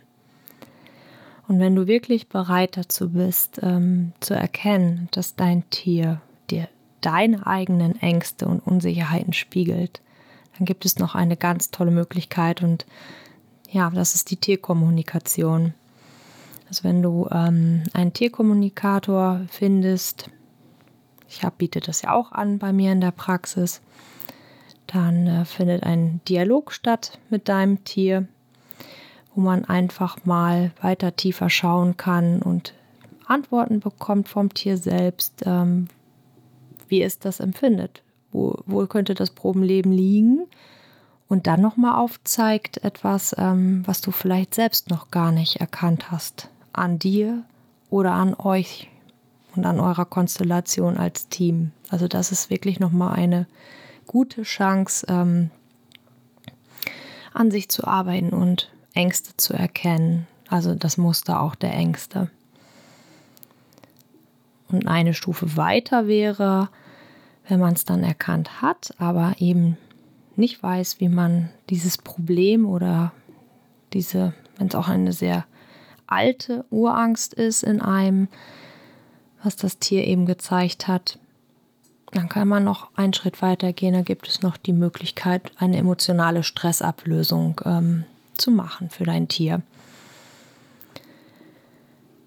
Und 1.47 1.60
wenn 1.60 1.75
du 1.75 1.88
wirklich 1.88 2.30
bereit 2.30 2.78
dazu 2.78 3.10
bist, 3.10 3.60
ähm, 3.63 4.12
zu 4.19 4.36
erkennen, 4.36 5.08
dass 5.10 5.36
dein 5.36 5.67
Tier 5.71 6.21
deine 7.02 7.46
eigenen 7.48 8.00
Ängste 8.02 8.48
und 8.48 8.60
Unsicherheiten 8.60 9.34
spiegelt, 9.34 10.02
dann 10.58 10.66
gibt 10.66 10.86
es 10.86 11.00
noch 11.00 11.16
eine 11.16 11.38
ganz 11.38 11.72
tolle 11.72 11.92
Möglichkeit 11.92 12.62
und 12.62 12.86
ja, 13.72 13.90
das 13.92 14.16
ist 14.16 14.32
die 14.32 14.38
Tierkommunikation. 14.38 15.74
Also 16.68 16.84
wenn 16.84 17.02
du 17.02 17.28
ähm, 17.32 17.84
einen 17.94 18.14
Tierkommunikator 18.14 19.42
findest, 19.50 20.30
ich 21.28 21.44
hab, 21.44 21.58
biete 21.58 21.80
das 21.80 22.02
ja 22.02 22.14
auch 22.14 22.32
an 22.32 22.60
bei 22.60 22.74
mir 22.74 22.92
in 22.92 23.02
der 23.02 23.12
Praxis, 23.12 23.82
dann 24.88 25.28
äh, 25.28 25.46
findet 25.46 25.84
ein 25.84 26.22
Dialog 26.28 26.72
statt 26.72 27.20
mit 27.30 27.48
deinem 27.48 27.84
Tier, 27.84 28.28
wo 29.34 29.42
man 29.42 29.66
einfach 29.66 30.18
mal 30.26 30.72
weiter 30.82 31.16
tiefer 31.16 31.50
schauen 31.50 31.98
kann 31.98 32.42
und 32.42 32.74
Antworten 33.26 33.80
bekommt 33.80 34.28
vom 34.28 34.54
Tier 34.54 34.78
selbst, 34.78 35.44
ähm, 35.46 35.88
wie 36.89 37.02
es 37.02 37.19
das 37.19 37.39
empfindet. 37.39 38.04
Wo, 38.32 38.60
wo 38.65 38.86
könnte 38.86 39.15
das 39.15 39.32
Probenleben 39.32 39.91
liegen? 39.91 40.45
Und 41.28 41.45
dann 41.47 41.62
nochmal 41.62 41.95
aufzeigt 41.95 42.84
etwas, 42.84 43.36
ähm, 43.38 43.84
was 43.86 44.02
du 44.02 44.12
vielleicht 44.12 44.56
selbst 44.56 44.89
noch 44.89 45.12
gar 45.12 45.32
nicht 45.32 45.58
erkannt 45.58 46.12
hast. 46.12 46.49
An 46.73 46.99
dir 46.99 47.43
oder 47.89 48.13
an 48.13 48.34
euch 48.34 48.89
und 49.56 49.65
an 49.65 49.80
eurer 49.80 50.06
Konstellation 50.06 50.97
als 50.97 51.28
Team. 51.30 51.71
Also 51.89 52.08
das 52.08 52.32
ist 52.32 52.49
wirklich 52.49 52.80
nochmal 52.80 53.13
eine 53.13 53.47
gute 54.08 54.43
Chance, 54.43 55.06
ähm, 55.10 55.52
an 57.34 57.52
sich 57.52 57.69
zu 57.69 57.86
arbeiten 57.86 58.30
und 58.30 58.71
Ängste 58.93 59.38
zu 59.38 59.54
erkennen. 59.54 60.28
Also 60.47 60.73
das 60.73 60.97
Muster 60.97 61.41
auch 61.41 61.56
der 61.56 61.73
Ängste. 61.73 62.30
Und 64.69 64.88
eine 64.88 65.13
Stufe 65.13 65.58
weiter 65.58 66.08
wäre, 66.08 66.69
wenn 67.50 67.60
man 67.60 67.74
es 67.74 67.84
dann 67.84 68.04
erkannt 68.04 68.62
hat, 68.62 68.94
aber 68.98 69.36
eben 69.40 69.78
nicht 70.36 70.64
weiß, 70.64 71.00
wie 71.00 71.10
man 71.10 71.50
dieses 71.70 71.98
Problem 71.98 72.66
oder 72.66 73.12
diese, 73.94 74.34
wenn 74.58 74.68
es 74.68 74.76
auch 74.76 74.88
eine 74.88 75.14
sehr 75.14 75.46
alte 76.08 76.66
Urangst 76.70 77.34
ist 77.34 77.64
in 77.64 77.82
einem, 77.82 78.28
was 79.44 79.56
das 79.56 79.80
Tier 79.80 80.06
eben 80.06 80.26
gezeigt 80.26 80.88
hat, 80.88 81.20
dann 82.12 82.30
kann 82.30 82.48
man 82.48 82.64
noch 82.64 82.90
einen 82.96 83.14
Schritt 83.14 83.42
weiter 83.42 83.74
gehen. 83.74 83.94
Da 83.94 84.02
gibt 84.02 84.28
es 84.28 84.42
noch 84.42 84.58
die 84.58 84.74
Möglichkeit, 84.74 85.52
eine 85.58 85.78
emotionale 85.78 86.44
Stressablösung 86.44 87.62
ähm, 87.66 88.06
zu 88.38 88.52
machen 88.52 88.90
für 88.90 89.04
dein 89.04 89.28
Tier. 89.28 89.62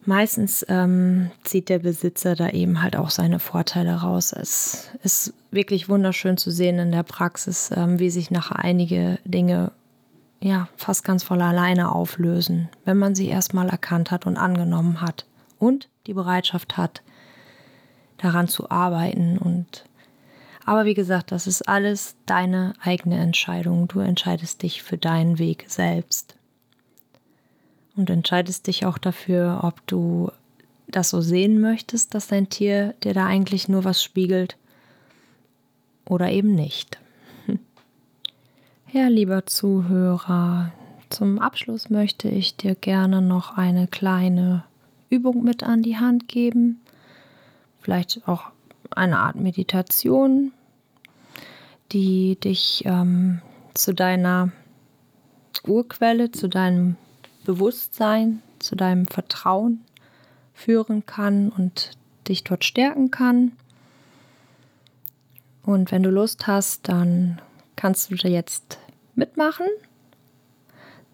Meistens 0.05 0.67
ähm, 0.69 1.31
zieht 1.45 1.69
der 1.69 1.79
Besitzer 1.79 2.35
da 2.35 2.49
eben 2.49 2.83
halt 2.83 2.97
auch 2.97 3.11
seine 3.11 3.39
Vorteile 3.39 3.95
raus. 3.95 4.33
Es 4.33 4.91
ist 5.05 5.33
wirklich 5.53 5.89
wunderschön 5.89 6.37
zu 6.37 6.51
sehen 6.51 6.79
in 6.81 6.91
der 6.91 7.05
Praxis, 7.05 7.71
ähm, 7.75 8.01
wie 8.01 8.11
sich 8.11 8.31
nachher 8.31 8.59
einige 8.59 9.19
Dinge 9.25 9.71
ja 10.41 10.69
fast 10.77 11.05
ganz 11.05 11.23
voll 11.23 11.41
alleine 11.41 11.93
auflösen, 11.93 12.69
wenn 12.85 12.99
man 12.99 13.15
sie 13.15 13.29
erstmal 13.29 13.69
erkannt 13.69 14.11
hat 14.11 14.27
und 14.27 14.37
angenommen 14.37 15.01
hat 15.01 15.25
und 15.61 15.89
die 16.09 16.15
Bereitschaft 16.15 16.77
hat, 16.77 17.03
daran 18.17 18.49
zu 18.49 18.71
arbeiten 18.71 19.39
und 19.39 19.85
aber 20.65 20.85
wie 20.85 20.95
gesagt, 20.95 21.33
das 21.33 21.49
ist 21.49 21.69
alles 21.69 22.15
deine 22.25 22.75
eigene 22.81 23.19
Entscheidung. 23.19 23.89
Du 23.89 23.99
entscheidest 23.99 24.63
dich 24.63 24.85
für 24.85 24.97
deinen 24.97 25.41
Weg 25.41 25.65
selbst 25.67 26.37
und 27.97 28.11
entscheidest 28.11 28.67
dich 28.67 28.87
auch 28.87 28.99
dafür, 28.99 29.61
ob 29.63 29.87
du 29.87 30.31
das 30.89 31.11
so 31.11 31.21
sehen 31.21 31.61
möchtest, 31.61 32.15
dass 32.15 32.29
dein 32.29 32.49
Tier 32.49 32.95
dir 33.03 33.15
da 33.15 33.27
eigentlich 33.27 33.69
nur 33.69 33.85
was 33.85 34.03
spiegelt 34.03 34.57
oder 36.05 36.31
eben 36.31 36.55
nicht. 36.55 36.99
Ja, 38.95 39.09
lieber 39.09 39.47
Zuhörer, 39.47 40.71
zum 41.09 41.39
Abschluss 41.39 41.89
möchte 41.89 42.29
ich 42.29 42.59
dir 42.59 42.75
gerne 42.75 43.23
noch 43.23 43.57
eine 43.57 43.87
kleine 43.87 44.65
Übung 45.09 45.45
mit 45.45 45.63
an 45.63 45.83
die 45.83 45.97
Hand 45.97 46.29
geben. 46.29 46.79
Vielleicht 47.81 48.21
auch 48.27 48.51
eine 48.91 49.19
Art 49.19 49.37
Meditation, 49.37 50.53
die 51.93 52.37
dich 52.37 52.83
ähm, 52.85 53.41
zu 53.73 53.95
deiner 53.95 54.53
Urquelle, 55.67 56.31
zu 56.31 56.49
deinem 56.49 56.97
Bewusstsein, 57.45 58.43
zu 58.59 58.77
deinem 58.77 59.07
Vertrauen 59.07 59.85
führen 60.55 61.05
kann 61.07 61.51
und 61.51 61.91
dich 62.29 62.45
dort 62.45 62.65
stärken 62.65 63.11
kann. 63.11 63.53
Und 65.65 65.93
wenn 65.93 66.03
du 66.03 66.11
Lust 66.11 66.47
hast, 66.47 66.89
dann 66.89 67.41
kannst 67.77 68.11
du 68.11 68.15
jetzt 68.29 68.79
mitmachen. 69.15 69.67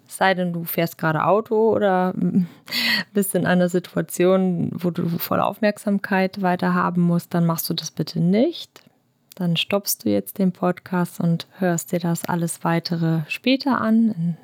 Sei 0.07 0.33
denn, 0.33 0.55
du 0.55 0.65
fährst 0.65 0.97
gerade 0.97 1.25
Auto 1.25 1.71
oder 1.75 2.15
bist 3.13 3.35
in 3.35 3.47
einer 3.47 3.69
Situation, 3.69 4.71
wo 4.73 4.91
du 4.91 5.07
voll 5.19 5.41
Aufmerksamkeit 5.41 6.41
weiter 6.41 6.73
haben 6.75 7.03
musst, 7.03 7.35
dann 7.35 7.45
machst 7.45 7.69
du 7.69 7.75
das 7.75 7.91
bitte 7.91 8.21
nicht. 8.21 8.83
Dann 9.35 9.57
stoppst 9.57 10.05
du 10.05 10.11
jetzt 10.11 10.39
den 10.39 10.53
Podcast 10.53 11.21
und 11.21 11.47
hörst 11.59 11.93
dir 11.93 12.01
das 12.01 12.25
alles 12.25 12.65
weitere 12.65 13.21
später 13.29 13.81
an, 13.81 14.37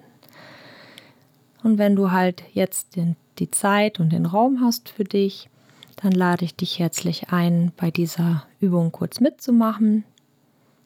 und 1.65 1.79
wenn 1.79 1.97
du 1.97 2.13
halt 2.13 2.45
jetzt 2.53 2.95
den, 2.95 3.17
die 3.39 3.51
Zeit 3.51 3.99
und 3.99 4.13
den 4.13 4.27
Raum 4.27 4.61
hast 4.61 4.91
für 4.91 5.03
dich, 5.03 5.49
dann 5.97 6.13
lade 6.13 6.45
ich 6.45 6.55
dich 6.55 6.79
herzlich 6.79 7.31
ein, 7.31 7.73
bei 7.77 7.91
dieser 7.91 8.47
Übung 8.61 8.93
kurz 8.93 9.19
mitzumachen. 9.19 10.05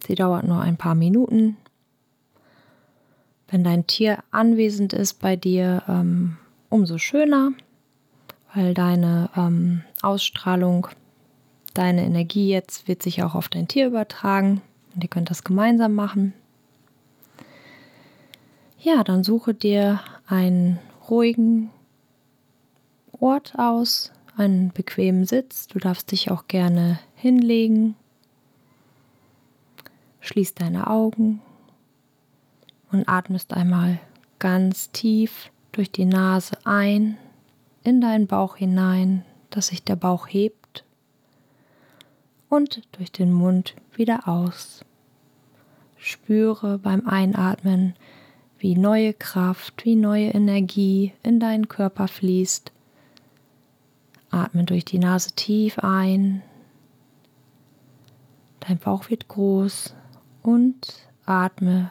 Sie 0.07 0.14
dauert 0.14 0.47
nur 0.47 0.61
ein 0.61 0.77
paar 0.77 0.95
Minuten. 0.95 1.57
Wenn 3.49 3.64
dein 3.64 3.88
Tier 3.88 4.19
anwesend 4.31 4.93
ist 4.93 5.14
bei 5.14 5.35
dir, 5.35 5.83
ähm, 5.88 6.37
umso 6.69 6.99
schöner, 6.99 7.51
weil 8.55 8.73
deine 8.73 9.31
ähm, 9.37 9.83
Ausstrahlung, 10.01 10.87
deine 11.75 12.05
Energie 12.05 12.51
jetzt 12.51 12.87
wird 12.87 13.03
sich 13.03 13.25
auch 13.25 13.35
auf 13.35 13.49
dein 13.49 13.67
Tier 13.67 13.88
übertragen 13.88 14.61
und 14.95 15.03
ihr 15.03 15.11
könnt 15.11 15.31
das 15.31 15.43
gemeinsam 15.43 15.95
machen. 15.95 16.35
Ja, 18.81 19.03
dann 19.03 19.25
suche 19.25 19.55
dir 19.55 20.01
einen 20.29 20.79
ruhigen 21.11 21.71
Ort 23.19 23.55
aus, 23.59 24.12
einen 24.37 24.71
bequemen 24.71 25.27
Sitz. 25.27 25.67
Du 25.67 25.81
darfst 25.81 26.12
dich 26.12 26.31
auch 26.31 26.47
gerne 26.47 27.01
hinlegen. 27.17 27.97
Schließ 30.21 30.55
deine 30.55 30.87
Augen 30.87 31.41
und 32.93 33.09
atmest 33.09 33.53
einmal 33.53 33.99
ganz 34.38 34.93
tief 34.93 35.51
durch 35.73 35.91
die 35.91 36.05
Nase 36.05 36.57
ein, 36.64 37.19
in 37.83 38.01
deinen 38.01 38.29
Bauch 38.29 38.57
hinein, 38.57 39.25
dass 39.51 39.69
sich 39.69 39.83
der 39.83 39.97
Bauch 39.97 40.29
hebt 40.29 40.85
und 42.49 42.83
durch 42.93 43.11
den 43.11 43.33
Mund 43.33 43.75
wieder 43.95 44.29
aus. 44.29 44.85
Spüre 45.97 46.79
beim 46.79 47.09
Einatmen, 47.09 47.95
wie 48.59 48.77
neue 48.77 49.14
Kraft, 49.14 49.85
wie 49.85 49.97
neue 49.97 50.29
Energie 50.29 51.12
in 51.23 51.40
deinen 51.40 51.68
Körper 51.68 52.09
fließt. 52.09 52.73
Atme 54.31 54.64
durch 54.64 54.85
die 54.85 54.99
Nase 54.99 55.33
tief 55.33 55.79
ein. 55.79 56.42
Dein 58.61 58.79
Bauch 58.79 59.09
wird 59.09 59.29
groß 59.29 59.94
und 60.42 61.09
atme 61.25 61.90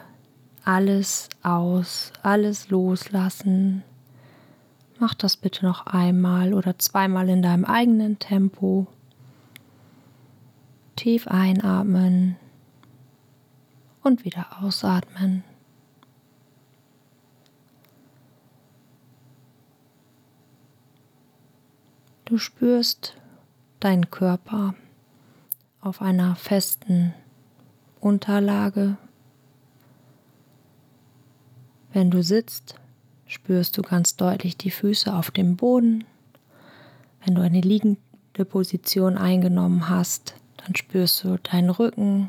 alles 0.64 1.28
aus, 1.42 2.12
alles 2.22 2.68
loslassen. 2.68 3.82
Mach 4.98 5.14
das 5.14 5.36
bitte 5.36 5.64
noch 5.64 5.86
einmal 5.86 6.52
oder 6.52 6.78
zweimal 6.78 7.28
in 7.28 7.40
deinem 7.40 7.64
eigenen 7.64 8.18
Tempo. 8.18 8.86
Tief 10.96 11.26
einatmen 11.28 12.36
und 14.02 14.24
wieder 14.24 14.60
ausatmen. 14.60 15.44
Du 22.28 22.36
spürst 22.36 23.16
deinen 23.80 24.10
Körper 24.10 24.74
auf 25.80 26.02
einer 26.02 26.36
festen 26.36 27.14
Unterlage. 28.00 28.98
Wenn 31.90 32.10
du 32.10 32.22
sitzt, 32.22 32.74
spürst 33.26 33.78
du 33.78 33.82
ganz 33.82 34.16
deutlich 34.16 34.58
die 34.58 34.70
Füße 34.70 35.10
auf 35.10 35.30
dem 35.30 35.56
Boden. 35.56 36.04
Wenn 37.24 37.34
du 37.34 37.40
eine 37.40 37.62
liegende 37.62 38.44
Position 38.46 39.16
eingenommen 39.16 39.88
hast, 39.88 40.34
dann 40.58 40.76
spürst 40.76 41.24
du 41.24 41.38
deinen 41.38 41.70
Rücken, 41.70 42.28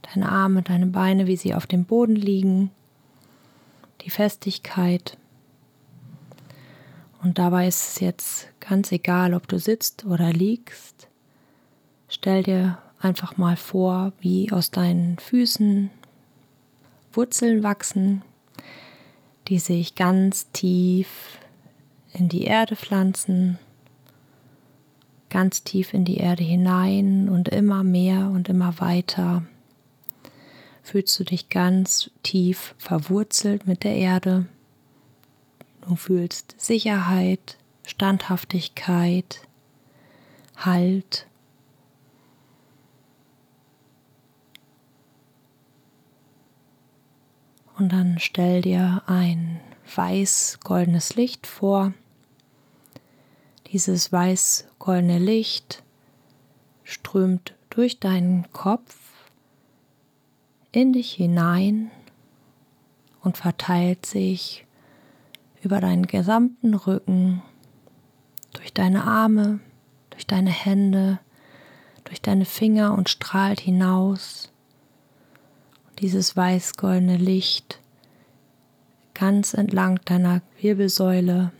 deine 0.00 0.32
Arme, 0.32 0.62
deine 0.62 0.86
Beine, 0.86 1.26
wie 1.26 1.36
sie 1.36 1.54
auf 1.54 1.66
dem 1.66 1.84
Boden 1.84 2.16
liegen, 2.16 2.70
die 4.00 4.10
Festigkeit. 4.10 5.18
Und 7.22 7.38
dabei 7.38 7.66
ist 7.66 7.88
es 7.88 8.00
jetzt 8.00 8.48
ganz 8.60 8.92
egal, 8.92 9.34
ob 9.34 9.48
du 9.48 9.58
sitzt 9.58 10.04
oder 10.04 10.32
liegst. 10.32 11.08
Stell 12.08 12.42
dir 12.42 12.78
einfach 13.00 13.36
mal 13.36 13.56
vor, 13.56 14.12
wie 14.20 14.52
aus 14.52 14.70
deinen 14.70 15.18
Füßen 15.18 15.90
Wurzeln 17.12 17.62
wachsen, 17.62 18.22
die 19.48 19.58
sich 19.58 19.94
ganz 19.94 20.50
tief 20.52 21.38
in 22.12 22.28
die 22.28 22.44
Erde 22.44 22.76
pflanzen, 22.76 23.58
ganz 25.30 25.64
tief 25.64 25.94
in 25.94 26.04
die 26.04 26.18
Erde 26.18 26.44
hinein 26.44 27.28
und 27.28 27.48
immer 27.48 27.82
mehr 27.82 28.30
und 28.30 28.48
immer 28.48 28.78
weiter 28.80 29.42
fühlst 30.86 31.18
du 31.18 31.24
dich 31.24 31.48
ganz 31.48 32.10
tief 32.22 32.74
verwurzelt 32.78 33.66
mit 33.66 33.82
der 33.82 33.96
Erde. 33.96 34.46
Du 35.86 35.94
fühlst 35.94 36.56
Sicherheit, 36.58 37.58
Standhaftigkeit, 37.86 39.46
Halt. 40.56 41.26
Und 47.76 47.92
dann 47.92 48.18
stell 48.18 48.62
dir 48.62 49.02
ein 49.06 49.60
weiß-goldenes 49.94 51.14
Licht 51.14 51.46
vor. 51.46 51.92
Dieses 53.70 54.10
weiß-goldene 54.10 55.18
Licht 55.18 55.82
strömt 56.84 57.54
durch 57.68 58.00
deinen 58.00 58.50
Kopf 58.52 58.96
in 60.72 60.94
dich 60.94 61.12
hinein 61.12 61.90
und 63.20 63.36
verteilt 63.36 64.06
sich 64.06 64.65
über 65.66 65.80
deinen 65.80 66.06
gesamten 66.06 66.74
Rücken, 66.74 67.42
durch 68.52 68.72
deine 68.72 69.02
Arme, 69.02 69.58
durch 70.10 70.24
deine 70.24 70.50
Hände, 70.50 71.18
durch 72.04 72.22
deine 72.22 72.44
Finger 72.44 72.96
und 72.96 73.08
strahlt 73.08 73.58
hinaus. 73.58 74.52
Und 75.88 76.00
dieses 76.00 76.36
weiß-goldene 76.36 77.16
Licht 77.16 77.80
ganz 79.12 79.54
entlang 79.54 79.98
deiner 80.04 80.40
Wirbelsäule 80.60 81.50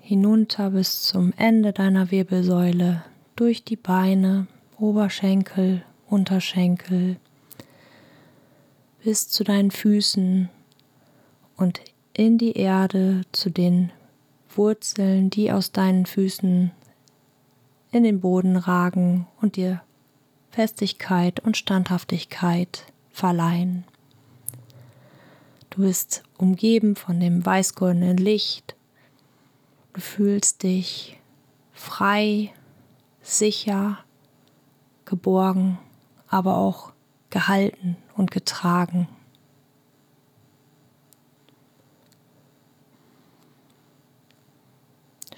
hinunter 0.00 0.68
bis 0.72 1.04
zum 1.04 1.32
Ende 1.38 1.72
deiner 1.72 2.10
Wirbelsäule, 2.10 3.04
durch 3.36 3.64
die 3.64 3.76
Beine, 3.76 4.48
Oberschenkel, 4.78 5.82
Unterschenkel, 6.10 7.16
bis 9.02 9.30
zu 9.30 9.44
deinen 9.44 9.70
Füßen 9.70 10.50
und 11.56 11.80
in 12.14 12.38
die 12.38 12.52
Erde 12.52 13.22
zu 13.32 13.50
den 13.50 13.90
Wurzeln, 14.54 15.30
die 15.30 15.50
aus 15.50 15.72
deinen 15.72 16.06
Füßen 16.06 16.70
in 17.90 18.02
den 18.02 18.20
Boden 18.20 18.56
ragen 18.56 19.26
und 19.40 19.56
dir 19.56 19.82
Festigkeit 20.50 21.40
und 21.40 21.56
Standhaftigkeit 21.56 22.84
verleihen. 23.10 23.84
Du 25.70 25.82
bist 25.82 26.22
umgeben 26.36 26.96
von 26.96 27.18
dem 27.18 27.44
weißgoldenen 27.44 28.18
Licht. 28.18 28.76
Du 29.94 30.00
fühlst 30.02 30.62
dich 30.62 31.18
frei, 31.72 32.52
sicher, 33.22 33.98
geborgen, 35.06 35.78
aber 36.28 36.58
auch 36.58 36.92
gehalten 37.30 37.96
und 38.14 38.30
getragen. 38.30 39.08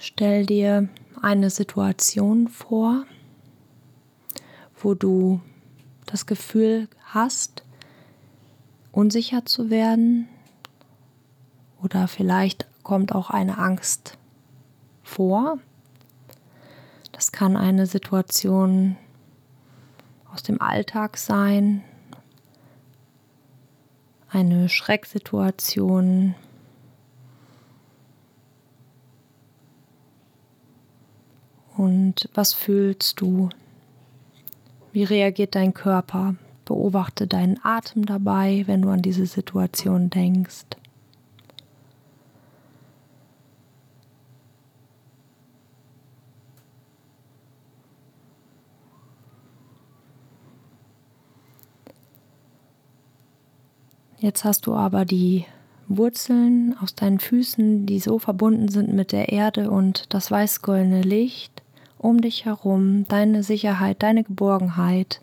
Stell 0.07 0.45
dir 0.45 0.87
eine 1.19 1.49
Situation 1.49 2.47
vor, 2.47 3.05
wo 4.77 4.93
du 4.93 5.41
das 6.05 6.27
Gefühl 6.27 6.87
hast, 7.05 7.63
unsicher 8.91 9.47
zu 9.47 9.71
werden 9.71 10.27
oder 11.81 12.07
vielleicht 12.07 12.67
kommt 12.83 13.15
auch 13.15 13.31
eine 13.31 13.57
Angst 13.57 14.19
vor. 15.01 15.57
Das 17.11 17.31
kann 17.31 17.57
eine 17.57 17.87
Situation 17.87 18.97
aus 20.31 20.43
dem 20.43 20.61
Alltag 20.61 21.17
sein, 21.17 21.83
eine 24.29 24.69
Schrecksituation, 24.69 26.35
Und 31.77 32.29
was 32.33 32.53
fühlst 32.53 33.19
du? 33.19 33.49
Wie 34.91 35.03
reagiert 35.03 35.55
dein 35.55 35.73
Körper? 35.73 36.35
Beobachte 36.63 37.27
deinen 37.27 37.59
Atem 37.63 38.05
dabei, 38.05 38.63
wenn 38.65 38.81
du 38.81 38.89
an 38.89 39.01
diese 39.01 39.25
Situation 39.25 40.09
denkst. 40.09 40.65
Jetzt 54.17 54.43
hast 54.43 54.65
du 54.65 54.73
aber 54.73 55.05
die 55.05 55.45
Wurzeln 55.87 56.75
aus 56.81 56.95
deinen 56.95 57.19
Füßen, 57.19 57.85
die 57.85 57.99
so 57.99 58.17
verbunden 58.17 58.69
sind 58.69 58.91
mit 58.93 59.11
der 59.11 59.29
Erde 59.29 59.69
und 59.69 60.05
das 60.13 60.31
weißgoldene 60.31 61.01
Licht 61.01 61.64
um 62.05 62.21
dich 62.21 62.45
herum, 62.45 63.05
deine 63.07 63.43
Sicherheit, 63.43 64.03
deine 64.03 64.23
Geborgenheit. 64.23 65.21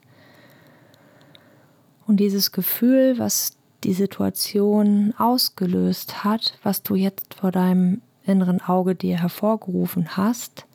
Und 2.06 2.18
dieses 2.18 2.50
Gefühl, 2.50 3.18
was 3.18 3.56
die 3.84 3.92
Situation 3.92 5.14
ausgelöst 5.16 6.24
hat, 6.24 6.58
was 6.62 6.82
du 6.82 6.94
jetzt 6.94 7.34
vor 7.34 7.52
deinem 7.52 8.02
inneren 8.24 8.60
Auge 8.60 8.94
dir 8.94 9.18
hervorgerufen 9.18 10.16
hast, 10.16 10.66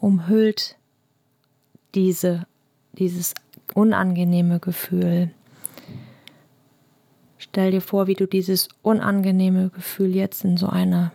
umhüllt 0.00 0.76
diese, 1.94 2.46
dieses 2.92 3.34
unangenehme 3.74 4.58
Gefühl. 4.58 5.30
Stell 7.38 7.70
dir 7.70 7.80
vor, 7.80 8.06
wie 8.08 8.14
du 8.14 8.26
dieses 8.26 8.68
unangenehme 8.82 9.70
Gefühl 9.70 10.14
jetzt 10.14 10.44
in 10.44 10.56
so 10.56 10.66
eine 10.68 11.12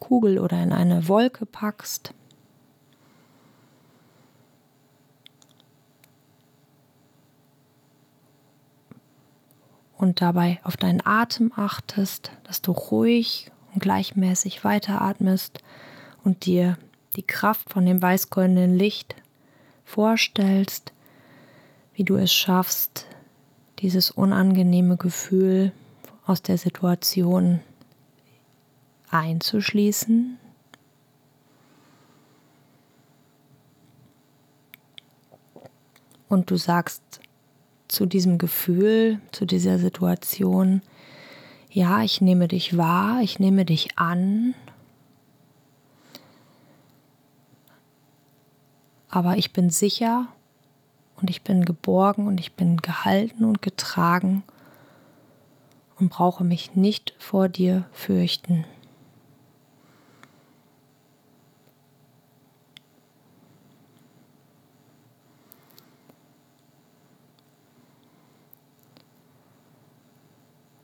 Kugel 0.00 0.38
oder 0.38 0.60
in 0.62 0.72
eine 0.72 1.08
Wolke 1.08 1.46
packst. 1.46 2.14
Und 10.00 10.22
dabei 10.22 10.60
auf 10.64 10.78
deinen 10.78 11.04
Atem 11.04 11.52
achtest, 11.54 12.32
dass 12.44 12.62
du 12.62 12.72
ruhig 12.72 13.52
und 13.74 13.82
gleichmäßig 13.82 14.64
weiteratmest 14.64 15.58
und 16.24 16.46
dir 16.46 16.78
die 17.16 17.22
Kraft 17.22 17.70
von 17.70 17.84
dem 17.84 18.00
weißgoldenen 18.00 18.74
Licht 18.74 19.14
vorstellst, 19.84 20.94
wie 21.92 22.04
du 22.04 22.16
es 22.16 22.32
schaffst, 22.32 23.04
dieses 23.80 24.10
unangenehme 24.10 24.96
Gefühl 24.96 25.72
aus 26.24 26.40
der 26.40 26.56
Situation 26.56 27.60
einzuschließen. 29.10 30.38
Und 36.28 36.50
du 36.50 36.56
sagst 36.56 37.20
zu 37.90 38.06
diesem 38.06 38.38
Gefühl, 38.38 39.20
zu 39.32 39.46
dieser 39.46 39.78
Situation, 39.78 40.80
ja, 41.70 42.02
ich 42.02 42.20
nehme 42.20 42.48
dich 42.48 42.76
wahr, 42.76 43.20
ich 43.22 43.38
nehme 43.38 43.64
dich 43.64 43.98
an, 43.98 44.54
aber 49.08 49.36
ich 49.36 49.52
bin 49.52 49.70
sicher 49.70 50.28
und 51.16 51.30
ich 51.30 51.42
bin 51.42 51.64
geborgen 51.64 52.26
und 52.26 52.38
ich 52.38 52.52
bin 52.52 52.76
gehalten 52.76 53.44
und 53.44 53.60
getragen 53.60 54.44
und 55.98 56.10
brauche 56.10 56.44
mich 56.44 56.76
nicht 56.76 57.14
vor 57.18 57.48
dir 57.48 57.84
fürchten. 57.92 58.64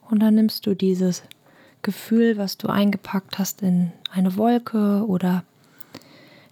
Und 0.09 0.21
dann 0.21 0.35
nimmst 0.35 0.67
du 0.67 0.75
dieses 0.75 1.23
Gefühl, 1.83 2.37
was 2.37 2.59
du 2.59 2.69
eingepackt 2.69 3.39
hast, 3.39 3.63
in 3.63 3.93
eine 4.11 4.37
Wolke 4.37 5.05
oder 5.07 5.45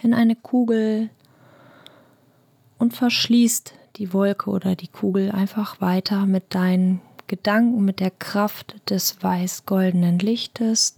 in 0.02 0.14
eine 0.14 0.36
Kugel 0.36 1.10
und 2.78 2.94
verschließt 2.94 3.74
die 3.96 4.12
Wolke 4.12 4.50
oder 4.50 4.74
die 4.74 4.88
Kugel 4.88 5.30
einfach 5.30 5.80
weiter 5.80 6.26
mit 6.26 6.54
deinen 6.54 7.00
Gedanken, 7.26 7.84
mit 7.84 8.00
der 8.00 8.10
Kraft 8.10 8.76
des 8.90 9.22
weiß-goldenen 9.22 10.18
Lichtes. 10.18 10.94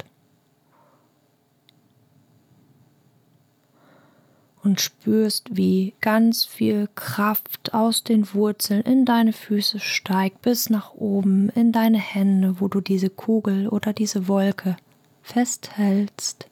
Und 4.66 4.80
spürst, 4.80 5.56
wie 5.56 5.94
ganz 6.00 6.44
viel 6.44 6.88
Kraft 6.96 7.72
aus 7.72 8.02
den 8.02 8.34
Wurzeln 8.34 8.82
in 8.82 9.04
deine 9.04 9.32
Füße 9.32 9.78
steigt 9.78 10.42
bis 10.42 10.70
nach 10.70 10.92
oben 10.92 11.50
in 11.50 11.70
deine 11.70 11.98
Hände, 11.98 12.60
wo 12.60 12.66
du 12.66 12.80
diese 12.80 13.08
Kugel 13.08 13.68
oder 13.68 13.92
diese 13.92 14.26
Wolke 14.26 14.76
festhältst. 15.22 16.48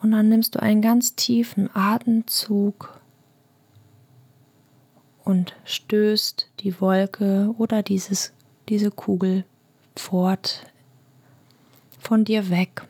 Und 0.00 0.12
dann 0.12 0.30
nimmst 0.30 0.54
du 0.54 0.62
einen 0.62 0.80
ganz 0.80 1.16
tiefen 1.16 1.68
Atemzug 1.74 2.98
und 5.22 5.54
stößt 5.66 6.48
die 6.60 6.80
Wolke 6.80 7.54
oder 7.58 7.82
dieses, 7.82 8.32
diese 8.70 8.90
Kugel 8.90 9.44
fort 9.96 10.64
von 11.98 12.24
dir 12.24 12.48
weg. 12.48 12.86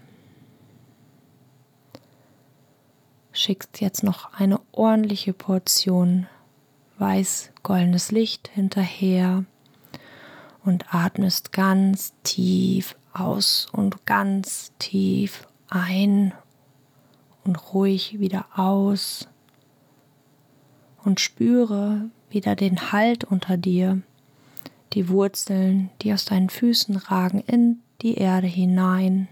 Schickst 3.41 3.81
jetzt 3.81 4.03
noch 4.03 4.35
eine 4.35 4.61
ordentliche 4.71 5.33
Portion 5.33 6.27
weiß-goldenes 6.99 8.13
Licht 8.13 8.49
hinterher 8.49 9.47
und 10.63 10.95
atmest 10.95 11.51
ganz 11.51 12.13
tief 12.23 12.97
aus 13.15 13.67
und 13.73 14.05
ganz 14.05 14.73
tief 14.79 15.49
ein 15.71 16.35
und 17.43 17.73
ruhig 17.73 18.21
wieder 18.21 18.45
aus 18.57 19.27
und 21.03 21.19
spüre 21.19 22.11
wieder 22.29 22.55
den 22.57 22.93
Halt 22.93 23.25
unter 23.25 23.57
dir, 23.57 24.03
die 24.93 25.09
Wurzeln, 25.09 25.89
die 26.03 26.13
aus 26.13 26.27
deinen 26.27 26.51
Füßen 26.51 26.95
ragen, 26.95 27.43
in 27.47 27.81
die 28.03 28.17
Erde 28.17 28.49
hinein. 28.49 29.29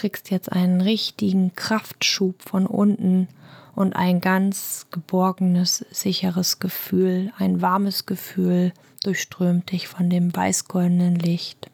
Kriegst 0.00 0.30
jetzt 0.30 0.50
einen 0.50 0.80
richtigen 0.80 1.54
Kraftschub 1.54 2.40
von 2.40 2.64
unten 2.64 3.28
und 3.74 3.94
ein 3.94 4.22
ganz 4.22 4.86
geborgenes, 4.90 5.84
sicheres 5.90 6.58
Gefühl, 6.58 7.34
ein 7.36 7.60
warmes 7.60 8.06
Gefühl 8.06 8.72
durchströmt 9.04 9.70
dich 9.70 9.88
von 9.88 10.08
dem 10.08 10.34
weißgoldenen 10.34 11.16
Licht. 11.16 11.70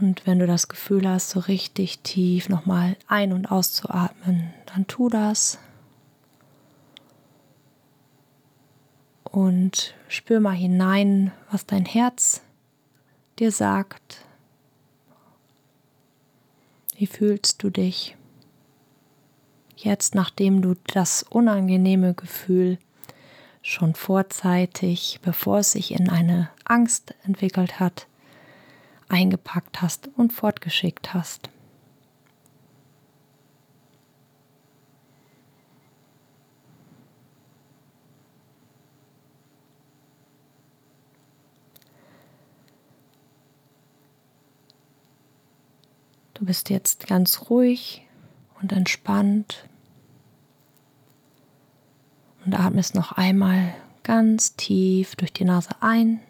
Und 0.00 0.26
wenn 0.26 0.40
du 0.40 0.48
das 0.48 0.66
Gefühl 0.66 1.08
hast, 1.08 1.30
so 1.30 1.38
richtig 1.38 2.00
tief 2.00 2.48
nochmal 2.48 2.96
ein- 3.06 3.32
und 3.32 3.46
auszuatmen, 3.46 4.52
dann 4.66 4.88
tu 4.88 5.08
das. 5.08 5.60
Und 9.22 9.94
spür 10.08 10.40
mal 10.40 10.56
hinein, 10.56 11.30
was 11.52 11.66
dein 11.66 11.84
Herz 11.84 12.42
dir 13.38 13.52
sagt. 13.52 14.24
Wie 16.96 17.06
fühlst 17.06 17.62
du 17.62 17.70
dich? 17.70 18.16
Jetzt, 19.76 20.14
nachdem 20.14 20.62
du 20.62 20.74
das 20.92 21.24
unangenehme 21.24 22.14
Gefühl 22.14 22.78
schon 23.62 23.94
vorzeitig, 23.94 25.20
bevor 25.22 25.58
es 25.58 25.72
sich 25.72 25.92
in 25.92 26.08
eine 26.08 26.50
Angst 26.64 27.14
entwickelt 27.24 27.80
hat, 27.80 28.06
eingepackt 29.08 29.82
hast 29.82 30.08
und 30.16 30.32
fortgeschickt 30.32 31.14
hast. 31.14 31.50
Du 46.34 46.44
bist 46.44 46.70
jetzt 46.70 47.06
ganz 47.06 47.48
ruhig 47.48 48.06
und 48.60 48.72
entspannt 48.72 49.68
und 52.44 52.58
atmest 52.58 52.94
noch 52.94 53.12
einmal 53.12 53.74
ganz 54.02 54.56
tief 54.56 55.16
durch 55.16 55.32
die 55.32 55.44
Nase 55.44 55.70
ein 55.80 56.20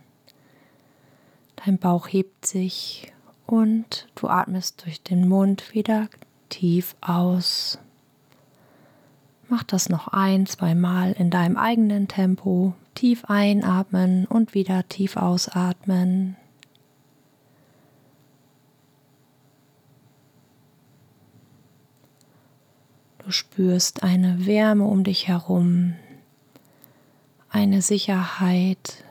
Dein 1.64 1.78
Bauch 1.78 2.08
hebt 2.08 2.44
sich 2.44 3.12
und 3.46 4.06
du 4.16 4.28
atmest 4.28 4.84
durch 4.84 5.02
den 5.02 5.26
Mund 5.26 5.72
wieder 5.72 6.08
tief 6.50 6.94
aus. 7.00 7.78
Mach 9.48 9.62
das 9.62 9.88
noch 9.88 10.08
ein, 10.08 10.44
zweimal 10.46 11.12
in 11.12 11.30
deinem 11.30 11.56
eigenen 11.56 12.06
Tempo. 12.06 12.74
Tief 12.94 13.24
einatmen 13.26 14.26
und 14.26 14.52
wieder 14.52 14.86
tief 14.88 15.16
ausatmen. 15.16 16.36
Du 23.24 23.30
spürst 23.30 24.02
eine 24.02 24.44
Wärme 24.44 24.84
um 24.84 25.02
dich 25.02 25.28
herum, 25.28 25.94
eine 27.48 27.80
Sicherheit, 27.80 29.02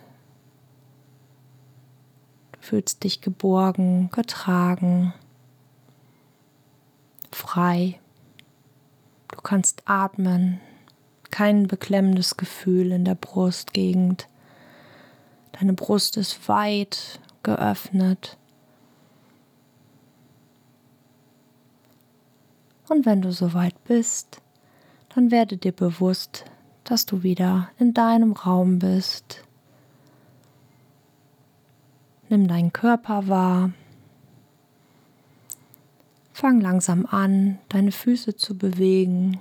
fühlst 2.59 3.03
dich 3.03 3.21
geborgen, 3.21 4.11
getragen, 4.11 5.15
frei. 7.31 7.99
Du 9.29 9.41
kannst 9.41 9.81
atmen, 9.85 10.61
kein 11.31 11.65
beklemmendes 11.65 12.37
Gefühl 12.37 12.91
in 12.91 13.05
der 13.05 13.15
Brustgegend. 13.15 14.29
Deine 15.53 15.73
Brust 15.73 16.17
ist 16.17 16.47
weit 16.47 17.19
geöffnet. 17.41 18.37
Und 22.89 23.05
wenn 23.05 23.21
du 23.21 23.31
soweit 23.31 23.81
bist, 23.85 24.41
dann 25.15 25.31
werde 25.31 25.57
dir 25.57 25.71
bewusst, 25.71 26.45
dass 26.83 27.05
du 27.05 27.23
wieder 27.23 27.69
in 27.79 27.93
deinem 27.93 28.33
Raum 28.33 28.79
bist, 28.79 29.43
Nimm 32.33 32.47
deinen 32.47 32.73
Körper 32.73 33.27
wahr. 33.27 33.73
Fang 36.31 36.59
langsam 36.61 37.05
an, 37.05 37.59
deine 37.69 37.91
Füße 37.91 38.35
zu 38.35 38.57
bewegen, 38.57 39.37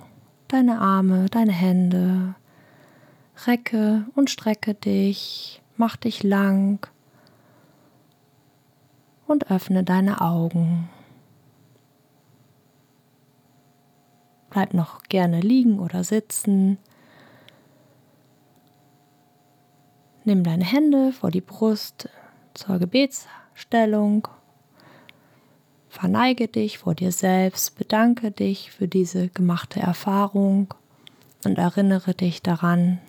deine 0.47 0.79
Arme, 0.79 1.25
deine 1.31 1.53
Hände. 1.53 2.35
Recke 3.47 4.05
und 4.13 4.29
strecke 4.29 4.75
dich, 4.75 5.59
mach 5.75 5.95
dich 5.95 6.21
lang 6.21 6.85
und 9.25 9.49
öffne 9.49 9.83
deine 9.83 10.21
Augen. 10.21 10.87
Bleib 14.53 14.75
noch 14.75 15.01
gerne 15.09 15.39
liegen 15.41 15.79
oder 15.79 16.03
sitzen. 16.03 16.77
Nimm 20.25 20.43
deine 20.43 20.63
Hände 20.63 21.11
vor 21.11 21.31
die 21.31 21.41
Brust, 21.41 22.07
zur 22.53 22.77
Gebetsstellung. 22.77 24.27
Verneige 25.89 26.47
dich 26.47 26.77
vor 26.77 26.93
dir 26.93 27.11
selbst, 27.11 27.75
bedanke 27.79 28.29
dich 28.29 28.69
für 28.69 28.87
diese 28.87 29.29
gemachte 29.29 29.79
Erfahrung 29.79 30.71
und 31.45 31.57
erinnere 31.57 32.13
dich 32.13 32.43
daran, 32.43 32.99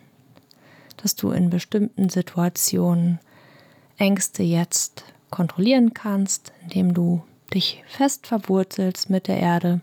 dass 0.97 1.14
du 1.14 1.30
in 1.30 1.51
bestimmten 1.51 2.09
Situationen 2.09 3.18
Ängste 3.99 4.42
jetzt 4.42 5.05
kontrollieren 5.28 5.92
kannst, 5.92 6.55
indem 6.62 6.95
du 6.95 7.22
dich 7.53 7.84
fest 7.86 8.26
verwurzelst 8.26 9.11
mit 9.11 9.28
der 9.28 9.40
Erde 9.40 9.82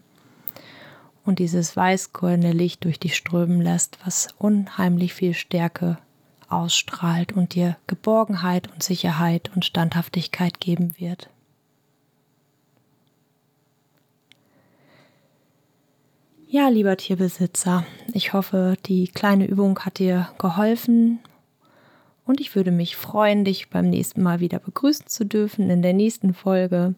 und 1.25 1.39
dieses 1.39 1.75
weißgoldene 1.75 2.51
Licht 2.51 2.83
durch 2.83 2.99
dich 2.99 3.15
strömen 3.15 3.61
lässt, 3.61 3.99
was 4.05 4.29
unheimlich 4.37 5.13
viel 5.13 5.33
Stärke 5.33 5.97
ausstrahlt 6.49 7.31
und 7.31 7.55
dir 7.55 7.77
Geborgenheit 7.87 8.71
und 8.71 8.83
Sicherheit 8.83 9.51
und 9.55 9.65
Standhaftigkeit 9.65 10.59
geben 10.59 10.95
wird. 10.97 11.29
Ja, 16.47 16.67
lieber 16.67 16.97
Tierbesitzer, 16.97 17.85
ich 18.13 18.33
hoffe, 18.33 18.75
die 18.85 19.07
kleine 19.07 19.45
Übung 19.45 19.79
hat 19.79 19.99
dir 19.99 20.27
geholfen 20.37 21.19
und 22.25 22.41
ich 22.41 22.55
würde 22.55 22.71
mich 22.71 22.97
freuen, 22.97 23.45
dich 23.45 23.69
beim 23.69 23.89
nächsten 23.89 24.21
Mal 24.21 24.41
wieder 24.41 24.59
begrüßen 24.59 25.07
zu 25.07 25.25
dürfen 25.25 25.69
in 25.69 25.81
der 25.81 25.93
nächsten 25.93 26.33
Folge. 26.33 26.93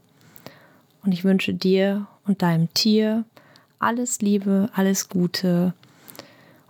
Und 1.04 1.12
ich 1.12 1.24
wünsche 1.24 1.54
dir 1.54 2.08
und 2.26 2.42
deinem 2.42 2.74
Tier 2.74 3.26
alles 3.84 4.22
Liebe, 4.22 4.70
alles 4.74 5.10
Gute 5.10 5.74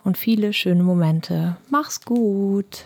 und 0.04 0.18
viele 0.18 0.54
schöne 0.54 0.84
Momente. 0.84 1.58
Mach's 1.70 2.02
gut! 2.02 2.84